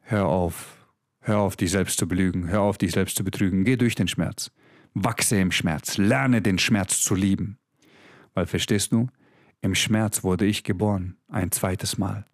Hör 0.00 0.24
auf. 0.24 0.86
Hör 1.20 1.40
auf, 1.40 1.54
dich 1.54 1.70
selbst 1.70 1.98
zu 1.98 2.08
belügen. 2.08 2.48
Hör 2.48 2.62
auf, 2.62 2.78
dich 2.78 2.92
selbst 2.92 3.18
zu 3.18 3.24
betrügen. 3.24 3.64
Geh 3.64 3.76
durch 3.76 3.94
den 3.94 4.08
Schmerz. 4.08 4.50
Wachse 4.94 5.38
im 5.38 5.52
Schmerz. 5.52 5.98
Lerne 5.98 6.40
den 6.40 6.58
Schmerz 6.58 7.02
zu 7.02 7.14
lieben. 7.14 7.58
Weil, 8.34 8.46
verstehst 8.46 8.92
du, 8.92 9.08
im 9.60 9.74
Schmerz 9.74 10.24
wurde 10.24 10.46
ich 10.46 10.64
geboren. 10.64 11.16
Ein 11.28 11.50
zweites 11.50 11.98
Mal. 11.98 12.26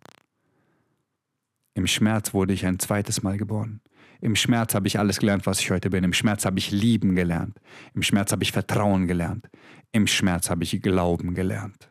Im 1.74 1.86
Schmerz 1.86 2.32
wurde 2.32 2.52
ich 2.52 2.64
ein 2.64 2.78
zweites 2.78 3.22
Mal 3.22 3.36
geboren. 3.36 3.80
Im 4.20 4.34
Schmerz 4.34 4.74
habe 4.74 4.86
ich 4.86 4.98
alles 4.98 5.18
gelernt, 5.18 5.44
was 5.44 5.60
ich 5.60 5.70
heute 5.70 5.90
bin. 5.90 6.04
Im 6.04 6.12
Schmerz 6.12 6.46
habe 6.46 6.58
ich 6.58 6.70
lieben 6.70 7.14
gelernt. 7.14 7.58
Im 7.94 8.02
Schmerz 8.02 8.32
habe 8.32 8.42
ich 8.42 8.52
Vertrauen 8.52 9.06
gelernt. 9.06 9.48
Im 9.92 10.06
Schmerz 10.06 10.48
habe 10.48 10.64
ich 10.64 10.80
Glauben 10.80 11.34
gelernt. 11.34 11.90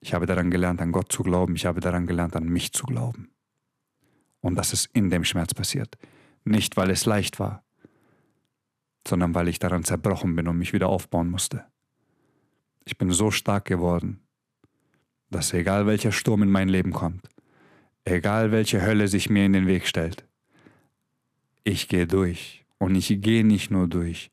Ich 0.00 0.12
habe 0.12 0.26
daran 0.26 0.50
gelernt, 0.50 0.82
an 0.82 0.92
Gott 0.92 1.10
zu 1.10 1.22
glauben. 1.22 1.56
Ich 1.56 1.66
habe 1.66 1.80
daran 1.80 2.06
gelernt, 2.06 2.36
an 2.36 2.44
mich 2.44 2.72
zu 2.72 2.84
glauben. 2.84 3.30
Und 4.40 4.56
das 4.56 4.72
ist 4.72 4.90
in 4.92 5.10
dem 5.10 5.24
Schmerz 5.24 5.54
passiert. 5.54 5.96
Nicht, 6.44 6.76
weil 6.76 6.90
es 6.90 7.06
leicht 7.06 7.40
war, 7.40 7.64
sondern 9.08 9.34
weil 9.34 9.48
ich 9.48 9.58
daran 9.58 9.82
zerbrochen 9.82 10.36
bin 10.36 10.46
und 10.46 10.58
mich 10.58 10.72
wieder 10.72 10.88
aufbauen 10.88 11.30
musste. 11.30 11.64
Ich 12.86 12.96
bin 12.96 13.10
so 13.10 13.30
stark 13.30 13.64
geworden, 13.64 14.20
dass 15.28 15.52
egal 15.52 15.86
welcher 15.86 16.12
Sturm 16.12 16.44
in 16.44 16.50
mein 16.50 16.68
Leben 16.68 16.92
kommt, 16.92 17.28
egal 18.04 18.52
welche 18.52 18.80
Hölle 18.80 19.08
sich 19.08 19.28
mir 19.28 19.44
in 19.44 19.52
den 19.52 19.66
Weg 19.66 19.86
stellt, 19.86 20.24
ich 21.64 21.88
gehe 21.88 22.06
durch. 22.06 22.64
Und 22.78 22.94
ich 22.94 23.20
gehe 23.20 23.44
nicht 23.44 23.70
nur 23.70 23.88
durch, 23.88 24.30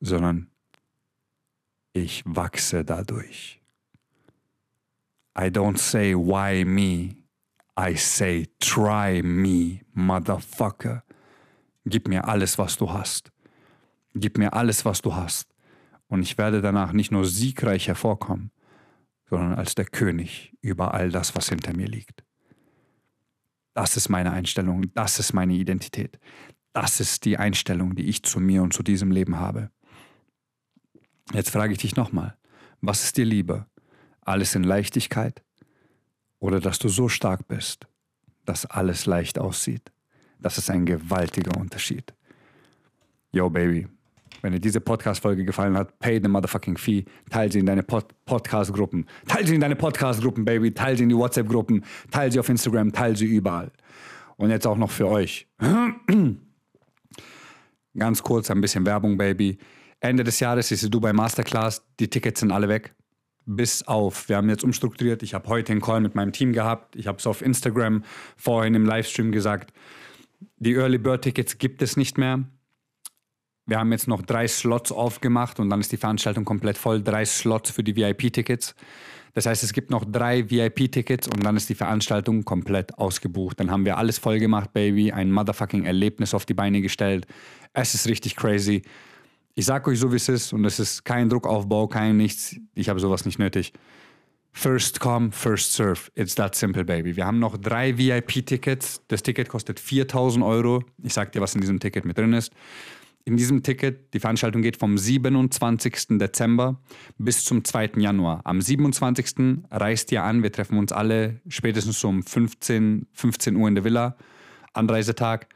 sondern 0.00 0.50
ich 1.92 2.22
wachse 2.26 2.84
dadurch. 2.84 3.60
I 5.38 5.50
don't 5.50 5.78
say 5.78 6.14
why 6.14 6.64
me, 6.64 7.16
I 7.78 7.94
say, 7.96 8.48
try 8.58 9.22
me, 9.22 9.80
motherfucker. 9.92 11.04
Gib 11.84 12.08
mir 12.08 12.26
alles, 12.26 12.58
was 12.58 12.76
du 12.76 12.90
hast. 12.90 13.30
Gib 14.14 14.38
mir 14.38 14.52
alles, 14.52 14.84
was 14.84 15.02
du 15.02 15.14
hast. 15.14 15.53
Und 16.14 16.22
ich 16.22 16.38
werde 16.38 16.62
danach 16.62 16.92
nicht 16.92 17.10
nur 17.10 17.24
siegreich 17.24 17.88
hervorkommen, 17.88 18.52
sondern 19.28 19.54
als 19.54 19.74
der 19.74 19.84
König 19.84 20.56
über 20.60 20.94
all 20.94 21.10
das, 21.10 21.34
was 21.34 21.48
hinter 21.48 21.76
mir 21.76 21.88
liegt. 21.88 22.22
Das 23.74 23.96
ist 23.96 24.08
meine 24.08 24.30
Einstellung, 24.30 24.94
das 24.94 25.18
ist 25.18 25.32
meine 25.32 25.54
Identität. 25.54 26.20
Das 26.72 27.00
ist 27.00 27.24
die 27.24 27.36
Einstellung, 27.36 27.96
die 27.96 28.04
ich 28.04 28.22
zu 28.22 28.38
mir 28.38 28.62
und 28.62 28.72
zu 28.72 28.84
diesem 28.84 29.10
Leben 29.10 29.40
habe. 29.40 29.72
Jetzt 31.32 31.50
frage 31.50 31.72
ich 31.72 31.80
dich 31.80 31.96
nochmal, 31.96 32.36
was 32.80 33.02
ist 33.02 33.16
dir 33.16 33.24
lieber? 33.24 33.66
Alles 34.20 34.54
in 34.54 34.62
Leichtigkeit 34.62 35.42
oder 36.38 36.60
dass 36.60 36.78
du 36.78 36.88
so 36.88 37.08
stark 37.08 37.48
bist, 37.48 37.88
dass 38.44 38.66
alles 38.66 39.06
leicht 39.06 39.40
aussieht. 39.40 39.90
Das 40.38 40.58
ist 40.58 40.70
ein 40.70 40.86
gewaltiger 40.86 41.58
Unterschied. 41.58 42.14
Yo, 43.32 43.50
Baby, 43.50 43.88
wenn 44.44 44.52
dir 44.52 44.60
diese 44.60 44.82
Podcast-Folge 44.82 45.42
gefallen 45.46 45.74
hat, 45.74 45.98
pay 46.00 46.20
the 46.22 46.28
motherfucking 46.28 46.76
fee. 46.76 47.06
Teil 47.30 47.50
sie 47.50 47.60
in 47.60 47.66
deine 47.66 47.82
Pod 47.82 48.04
Podcast-Gruppen. 48.26 49.06
Teil 49.26 49.46
sie 49.46 49.54
in 49.54 49.60
deine 49.62 49.74
Podcast-Gruppen, 49.74 50.44
Baby. 50.44 50.74
Teil 50.74 50.98
sie 50.98 51.04
in 51.04 51.08
die 51.08 51.16
WhatsApp-Gruppen. 51.16 51.82
Teil 52.10 52.30
sie 52.30 52.38
auf 52.38 52.50
Instagram. 52.50 52.92
Teil 52.92 53.16
sie 53.16 53.24
überall. 53.24 53.72
Und 54.36 54.50
jetzt 54.50 54.66
auch 54.66 54.76
noch 54.76 54.90
für 54.90 55.08
euch. 55.08 55.48
Ganz 57.96 58.22
kurz 58.22 58.50
ein 58.50 58.60
bisschen 58.60 58.84
Werbung, 58.84 59.16
Baby. 59.16 59.56
Ende 60.00 60.24
des 60.24 60.38
Jahres 60.40 60.70
ist 60.70 60.82
die 60.82 60.90
Dubai 60.90 61.14
Masterclass. 61.14 61.82
Die 61.98 62.10
Tickets 62.10 62.40
sind 62.40 62.52
alle 62.52 62.68
weg. 62.68 62.94
Bis 63.46 63.82
auf, 63.88 64.28
wir 64.28 64.36
haben 64.36 64.50
jetzt 64.50 64.62
umstrukturiert. 64.62 65.22
Ich 65.22 65.32
habe 65.32 65.48
heute 65.48 65.72
einen 65.72 65.80
Call 65.80 66.02
mit 66.02 66.14
meinem 66.14 66.32
Team 66.32 66.52
gehabt. 66.52 66.96
Ich 66.96 67.06
habe 67.06 67.16
es 67.16 67.26
auf 67.26 67.40
Instagram 67.40 68.04
vorhin 68.36 68.74
im 68.74 68.84
Livestream 68.84 69.32
gesagt. 69.32 69.72
Die 70.58 70.74
Early 70.74 70.98
Bird 70.98 71.22
Tickets 71.22 71.56
gibt 71.56 71.80
es 71.80 71.96
nicht 71.96 72.18
mehr. 72.18 72.44
Wir 73.66 73.78
haben 73.78 73.92
jetzt 73.92 74.08
noch 74.08 74.20
drei 74.20 74.46
Slots 74.46 74.92
aufgemacht 74.92 75.58
und 75.58 75.70
dann 75.70 75.80
ist 75.80 75.90
die 75.90 75.96
Veranstaltung 75.96 76.44
komplett 76.44 76.76
voll. 76.76 77.02
Drei 77.02 77.24
Slots 77.24 77.70
für 77.70 77.82
die 77.82 77.96
VIP-Tickets. 77.96 78.74
Das 79.32 79.46
heißt, 79.46 79.64
es 79.64 79.72
gibt 79.72 79.90
noch 79.90 80.04
drei 80.04 80.48
VIP-Tickets 80.48 81.28
und 81.28 81.42
dann 81.44 81.56
ist 81.56 81.68
die 81.70 81.74
Veranstaltung 81.74 82.44
komplett 82.44 82.96
ausgebucht. 82.98 83.58
Dann 83.58 83.70
haben 83.70 83.84
wir 83.86 83.96
alles 83.96 84.18
voll 84.18 84.38
gemacht, 84.38 84.72
Baby. 84.74 85.12
Ein 85.12 85.32
motherfucking 85.32 85.86
Erlebnis 85.86 86.34
auf 86.34 86.44
die 86.44 86.54
Beine 86.54 86.82
gestellt. 86.82 87.26
Es 87.72 87.94
ist 87.94 88.06
richtig 88.06 88.36
crazy. 88.36 88.82
Ich 89.54 89.64
sag 89.64 89.88
euch 89.88 89.98
so, 89.98 90.12
wie 90.12 90.16
es 90.16 90.28
ist 90.28 90.52
und 90.52 90.64
es 90.66 90.78
ist 90.78 91.04
kein 91.04 91.30
Druckaufbau, 91.30 91.88
kein 91.88 92.16
nichts. 92.18 92.56
Ich 92.74 92.88
habe 92.90 93.00
sowas 93.00 93.24
nicht 93.24 93.38
nötig. 93.38 93.72
First 94.52 95.00
come, 95.00 95.32
first 95.32 95.72
serve. 95.72 96.10
It's 96.14 96.34
that 96.34 96.54
simple, 96.54 96.84
baby. 96.84 97.16
Wir 97.16 97.26
haben 97.26 97.38
noch 97.38 97.56
drei 97.56 97.96
VIP-Tickets. 97.96 99.02
Das 99.08 99.22
Ticket 99.22 99.48
kostet 99.48 99.80
4000 99.80 100.44
Euro. 100.44 100.84
Ich 101.02 101.14
sag 101.14 101.32
dir, 101.32 101.40
was 101.40 101.54
in 101.54 101.60
diesem 101.62 101.80
Ticket 101.80 102.04
mit 102.04 102.18
drin 102.18 102.34
ist 102.34 102.52
in 103.24 103.36
diesem 103.38 103.62
Ticket, 103.62 104.12
die 104.12 104.20
Veranstaltung 104.20 104.60
geht 104.60 104.76
vom 104.76 104.98
27. 104.98 106.18
Dezember 106.18 106.80
bis 107.16 107.44
zum 107.44 107.64
2. 107.64 107.92
Januar. 107.96 108.42
Am 108.44 108.60
27. 108.60 109.64
reist 109.70 110.12
ihr 110.12 110.22
an, 110.22 110.42
wir 110.42 110.52
treffen 110.52 110.78
uns 110.78 110.92
alle 110.92 111.40
spätestens 111.48 112.04
um 112.04 112.22
15, 112.22 113.06
15 113.12 113.56
Uhr 113.56 113.68
in 113.68 113.74
der 113.74 113.84
Villa, 113.84 114.16
Anreisetag. 114.74 115.48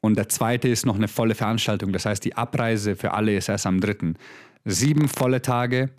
Und 0.00 0.16
der 0.16 0.28
zweite 0.28 0.68
ist 0.68 0.84
noch 0.84 0.96
eine 0.96 1.08
volle 1.08 1.34
Veranstaltung, 1.34 1.92
das 1.92 2.06
heißt, 2.06 2.24
die 2.24 2.34
Abreise 2.34 2.96
für 2.96 3.12
alle 3.12 3.36
ist 3.36 3.48
erst 3.48 3.66
am 3.66 3.80
3. 3.80 4.14
Sieben 4.64 5.08
volle 5.08 5.42
Tage, 5.42 5.90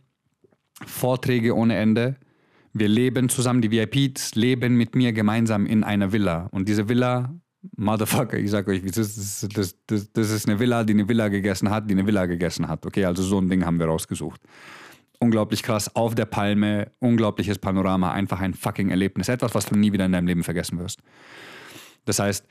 Vorträge 0.85 1.55
ohne 1.55 1.77
Ende. 1.77 2.17
Wir 2.73 2.89
leben 2.89 3.29
zusammen, 3.29 3.61
die 3.61 3.71
VIPs 3.71 4.35
leben 4.35 4.75
mit 4.75 4.93
mir 4.93 5.13
gemeinsam 5.13 5.65
in 5.65 5.83
einer 5.83 6.11
Villa. 6.11 6.47
Und 6.51 6.67
diese 6.67 6.89
Villa 6.89 7.33
Motherfucker, 7.75 8.37
ich 8.37 8.51
sag 8.51 8.67
euch, 8.67 8.81
das, 8.83 9.47
das, 9.53 9.75
das, 9.87 10.11
das 10.11 10.29
ist 10.31 10.47
eine 10.47 10.59
Villa, 10.59 10.83
die 10.83 10.93
eine 10.93 11.07
Villa 11.07 11.27
gegessen 11.27 11.69
hat, 11.69 11.89
die 11.89 11.93
eine 11.93 12.05
Villa 12.05 12.25
gegessen 12.25 12.67
hat. 12.67 12.85
Okay, 12.85 13.05
also 13.05 13.23
so 13.23 13.39
ein 13.39 13.49
Ding 13.49 13.65
haben 13.65 13.79
wir 13.79 13.87
rausgesucht. 13.87 14.41
Unglaublich 15.19 15.63
krass, 15.63 15.95
auf 15.95 16.15
der 16.15 16.25
Palme, 16.25 16.91
unglaubliches 16.99 17.57
Panorama, 17.57 18.11
einfach 18.11 18.39
ein 18.39 18.53
fucking 18.53 18.89
Erlebnis. 18.89 19.29
Etwas, 19.29 19.55
was 19.55 19.65
du 19.65 19.75
nie 19.75 19.91
wieder 19.91 20.05
in 20.05 20.11
deinem 20.11 20.27
Leben 20.27 20.43
vergessen 20.43 20.77
wirst. 20.79 21.01
Das 22.05 22.19
heißt, 22.19 22.45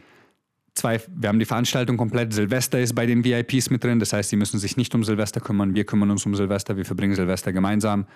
zwei, 0.74 1.00
wir 1.08 1.28
haben 1.28 1.38
die 1.38 1.44
Veranstaltung 1.44 1.96
komplett. 1.96 2.32
Silvester 2.32 2.78
ist 2.78 2.94
bei 2.94 3.06
den 3.06 3.24
VIPs 3.24 3.70
mit 3.70 3.82
drin. 3.82 3.98
Das 3.98 4.12
heißt, 4.12 4.30
sie 4.30 4.36
müssen 4.36 4.58
sich 4.58 4.76
nicht 4.76 4.94
um 4.94 5.04
Silvester 5.04 5.40
kümmern. 5.40 5.74
Wir 5.74 5.84
kümmern 5.84 6.10
uns 6.10 6.26
um 6.26 6.34
Silvester. 6.34 6.76
Wir 6.76 6.84
verbringen 6.84 7.14
Silvester 7.14 7.52
gemeinsam. 7.52 8.06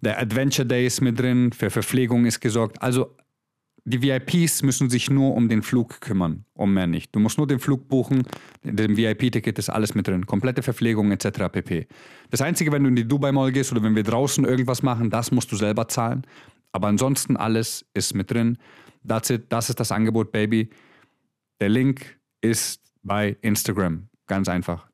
Der 0.00 0.18
Adventure 0.18 0.66
Day 0.66 0.86
ist 0.86 1.00
mit 1.00 1.18
drin. 1.18 1.52
Für 1.52 1.70
Verpflegung 1.70 2.26
ist 2.26 2.40
gesorgt. 2.40 2.82
Also 2.82 3.14
die 3.90 4.02
VIPs 4.02 4.62
müssen 4.62 4.90
sich 4.90 5.10
nur 5.10 5.34
um 5.34 5.48
den 5.48 5.62
Flug 5.62 6.00
kümmern, 6.00 6.44
um 6.54 6.72
mehr 6.72 6.86
nicht. 6.86 7.14
Du 7.14 7.20
musst 7.20 7.38
nur 7.38 7.46
den 7.46 7.58
Flug 7.58 7.88
buchen, 7.88 8.22
dem 8.62 8.96
VIP-Ticket 8.96 9.58
ist 9.58 9.68
alles 9.70 9.94
mit 9.94 10.08
drin, 10.08 10.26
komplette 10.26 10.62
Verpflegung 10.62 11.12
etc. 11.12 11.48
pp. 11.50 11.86
Das 12.30 12.40
Einzige, 12.40 12.72
wenn 12.72 12.82
du 12.82 12.88
in 12.88 12.96
die 12.96 13.06
Dubai 13.06 13.32
Mall 13.32 13.52
gehst 13.52 13.72
oder 13.72 13.82
wenn 13.82 13.96
wir 13.96 14.02
draußen 14.02 14.44
irgendwas 14.44 14.82
machen, 14.82 15.10
das 15.10 15.30
musst 15.30 15.50
du 15.52 15.56
selber 15.56 15.88
zahlen. 15.88 16.26
Aber 16.72 16.88
ansonsten 16.88 17.36
alles 17.36 17.84
ist 17.94 18.14
mit 18.14 18.30
drin. 18.30 18.58
That's 19.06 19.30
it, 19.30 19.44
das 19.48 19.70
ist 19.70 19.80
das 19.80 19.92
Angebot, 19.92 20.30
Baby. 20.32 20.70
Der 21.60 21.68
Link 21.68 22.18
ist 22.40 22.80
bei 23.02 23.36
Instagram. 23.42 24.08
Ganz 24.26 24.48
einfach 24.48 24.89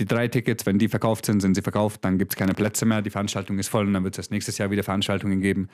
die 0.00 0.06
drei 0.06 0.28
Tickets, 0.28 0.66
wenn 0.66 0.78
die 0.78 0.88
verkauft 0.88 1.26
sind, 1.26 1.40
sind 1.40 1.54
sie 1.54 1.62
verkauft, 1.62 2.04
dann 2.04 2.18
gibt 2.18 2.32
es 2.32 2.36
keine 2.36 2.54
Plätze 2.54 2.86
mehr, 2.86 3.02
die 3.02 3.10
Veranstaltung 3.10 3.58
ist 3.58 3.68
voll 3.68 3.86
und 3.86 3.92
dann 3.92 4.02
wird 4.02 4.18
es 4.18 4.30
nächstes 4.30 4.58
Jahr 4.58 4.70
wieder 4.70 4.82
Veranstaltungen 4.82 5.40
geben. 5.40 5.68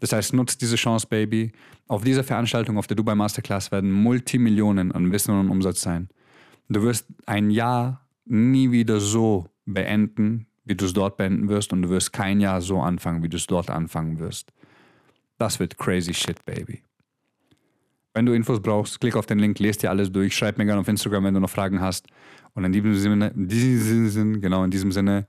Das 0.00 0.12
heißt, 0.12 0.34
nutzt 0.34 0.60
diese 0.60 0.76
Chance, 0.76 1.06
Baby. 1.08 1.52
Auf 1.86 2.02
dieser 2.02 2.24
Veranstaltung, 2.24 2.76
auf 2.76 2.88
der 2.88 2.96
Dubai 2.96 3.14
Masterclass, 3.14 3.70
werden 3.70 3.92
Multimillionen 3.92 4.92
an 4.92 5.12
Wissen 5.12 5.38
und 5.38 5.48
Umsatz 5.48 5.80
sein. 5.80 6.08
Du 6.68 6.82
wirst 6.82 7.06
ein 7.24 7.50
Jahr 7.50 8.06
nie 8.26 8.70
wieder 8.70 9.00
so 9.00 9.46
beenden, 9.64 10.46
wie 10.64 10.74
du 10.74 10.84
es 10.84 10.92
dort 10.92 11.16
beenden 11.16 11.48
wirst 11.48 11.72
und 11.72 11.82
du 11.82 11.88
wirst 11.88 12.12
kein 12.12 12.40
Jahr 12.40 12.60
so 12.60 12.80
anfangen, 12.80 13.22
wie 13.22 13.28
du 13.28 13.36
es 13.36 13.46
dort 13.46 13.70
anfangen 13.70 14.18
wirst. 14.18 14.52
Das 15.38 15.60
wird 15.60 15.78
crazy 15.78 16.12
shit, 16.12 16.44
Baby. 16.44 16.82
Wenn 18.18 18.26
du 18.26 18.32
Infos 18.32 18.60
brauchst, 18.60 19.00
klick 19.00 19.14
auf 19.14 19.26
den 19.26 19.38
Link, 19.38 19.60
lest 19.60 19.84
dir 19.84 19.90
alles 19.90 20.10
durch, 20.10 20.36
schreib 20.36 20.58
mir 20.58 20.64
gerne 20.66 20.80
auf 20.80 20.88
Instagram, 20.88 21.22
wenn 21.22 21.34
du 21.34 21.38
noch 21.38 21.50
Fragen 21.50 21.80
hast. 21.80 22.08
Und 22.52 22.64
in 22.64 22.72
diesem 22.72 22.92
Sinne, 22.96 23.28
in 23.28 23.46
diesem 23.46 24.08
Sinne, 24.08 24.40
genau 24.40 24.64
in 24.64 24.72
diesem 24.72 24.90
Sinne, 24.90 25.28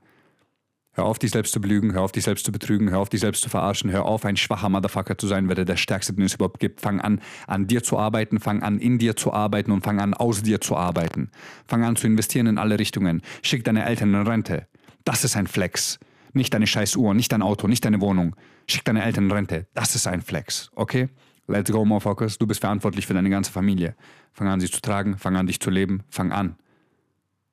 hör 0.94 1.04
auf, 1.04 1.20
dich 1.20 1.30
selbst 1.30 1.52
zu 1.52 1.60
belügen, 1.60 1.92
hör 1.92 2.02
auf, 2.02 2.10
dich 2.10 2.24
selbst 2.24 2.44
zu 2.44 2.50
betrügen, 2.50 2.90
hör 2.90 2.98
auf, 2.98 3.08
dich 3.08 3.20
selbst 3.20 3.42
zu 3.42 3.48
verarschen, 3.48 3.92
hör 3.92 4.06
auf, 4.06 4.24
ein 4.24 4.36
schwacher 4.36 4.68
Motherfucker 4.68 5.16
zu 5.16 5.28
sein, 5.28 5.48
wer 5.48 5.64
der 5.64 5.76
Stärkste, 5.76 6.14
den 6.14 6.24
es 6.24 6.34
überhaupt 6.34 6.58
gibt. 6.58 6.80
Fang 6.80 7.00
an, 7.00 7.20
an 7.46 7.68
dir 7.68 7.84
zu 7.84 7.96
arbeiten, 7.96 8.40
fang 8.40 8.60
an, 8.64 8.80
in 8.80 8.98
dir 8.98 9.14
zu 9.14 9.32
arbeiten 9.32 9.70
und 9.70 9.84
fang 9.84 10.00
an, 10.00 10.12
aus 10.12 10.42
dir 10.42 10.60
zu 10.60 10.76
arbeiten. 10.76 11.30
Fang 11.68 11.84
an 11.84 11.94
zu 11.94 12.08
investieren 12.08 12.48
in 12.48 12.58
alle 12.58 12.80
Richtungen. 12.80 13.22
Schick 13.42 13.62
deine 13.62 13.84
Eltern 13.84 14.12
in 14.14 14.26
Rente. 14.26 14.66
Das 15.04 15.22
ist 15.22 15.36
ein 15.36 15.46
Flex. 15.46 16.00
Nicht 16.32 16.52
deine 16.54 16.66
scheiß 16.66 16.96
Uhr, 16.96 17.14
nicht 17.14 17.30
dein 17.30 17.42
Auto, 17.42 17.68
nicht 17.68 17.84
deine 17.84 18.00
Wohnung. 18.00 18.34
Schick 18.66 18.84
deine 18.84 19.04
Eltern 19.04 19.26
in 19.26 19.30
Rente. 19.30 19.68
Das 19.74 19.94
ist 19.94 20.08
ein 20.08 20.22
Flex, 20.22 20.72
okay? 20.74 21.08
Let's 21.50 21.72
go, 21.72 21.84
motherfuckers. 21.84 22.38
Du 22.38 22.46
bist 22.46 22.60
verantwortlich 22.60 23.08
für 23.08 23.14
deine 23.14 23.28
ganze 23.28 23.50
Familie. 23.50 23.96
Fang 24.32 24.46
an, 24.46 24.60
sie 24.60 24.70
zu 24.70 24.80
tragen, 24.80 25.18
fang 25.18 25.34
an, 25.36 25.48
dich 25.48 25.58
zu 25.58 25.68
leben, 25.68 26.04
fang 26.08 26.30
an. 26.30 26.54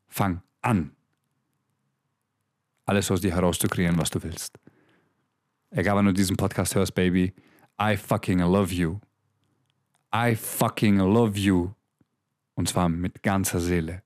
Fang 0.07 0.43
an. 0.61 0.91
Alles 2.85 3.09
aus 3.09 3.21
dir 3.21 3.33
herauszukreieren, 3.33 3.97
was 3.97 4.11
du 4.11 4.21
willst. 4.21 4.59
Egal, 5.71 5.95
wann 5.95 6.05
du 6.05 6.13
diesen 6.13 6.37
Podcast 6.37 6.75
hörst, 6.75 6.93
Baby, 6.93 7.33
I 7.81 7.97
fucking 7.97 8.37
love 8.39 8.71
you. 8.71 8.99
I 10.13 10.35
fucking 10.35 10.97
love 10.97 11.37
you. 11.37 11.71
Und 12.53 12.69
zwar 12.69 12.89
mit 12.89 13.23
ganzer 13.23 13.59
Seele. 13.59 14.03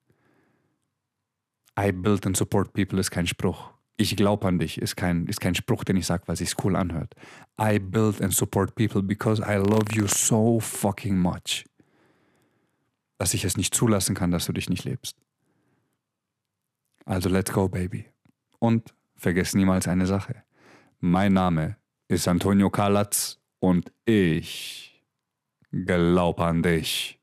I 1.78 1.92
build 1.92 2.26
and 2.26 2.38
support 2.38 2.72
people 2.72 2.98
ist 2.98 3.12
kein 3.12 3.28
Spruch. 3.28 3.72
Ich 4.02 4.16
glaube 4.16 4.48
an 4.48 4.58
dich 4.58 4.82
ist 4.82 4.96
kein, 4.96 5.28
ist 5.28 5.40
kein 5.40 5.54
Spruch, 5.54 5.84
den 5.84 5.96
ich 5.96 6.08
sage, 6.08 6.24
weil 6.26 6.34
es 6.34 6.40
sich 6.40 6.56
cool 6.64 6.76
anhört. 6.76 7.14
I 7.62 7.78
build 7.78 8.20
and 8.20 8.34
support 8.34 8.74
people 8.74 9.04
because 9.04 9.40
I 9.44 9.58
love 9.58 9.94
you 9.94 10.08
so 10.08 10.60
fucking 10.60 11.16
much. 11.16 11.66
Dass 13.20 13.36
ich 13.36 13.46
es 13.46 13.58
nicht 13.58 13.76
zulassen 13.76 14.16
kann, 14.16 14.32
dass 14.32 14.48
du 14.48 14.54
dich 14.54 14.72
nicht 14.72 14.86
lebst. 14.86 15.16
Also 17.06 17.30
let's 17.30 17.52
go, 17.52 17.70
baby. 17.70 18.08
Und 18.58 18.96
vergiss 19.16 19.54
niemals 19.54 19.88
eine 19.88 20.08
Sache. 20.08 20.46
Mein 21.00 21.34
Name 21.34 21.78
ist 22.08 22.28
Antonio 22.28 22.72
Kalatz 22.72 23.40
und 23.60 23.92
ich 24.06 25.06
glaube 25.72 26.44
an 26.44 26.64
dich. 26.64 27.21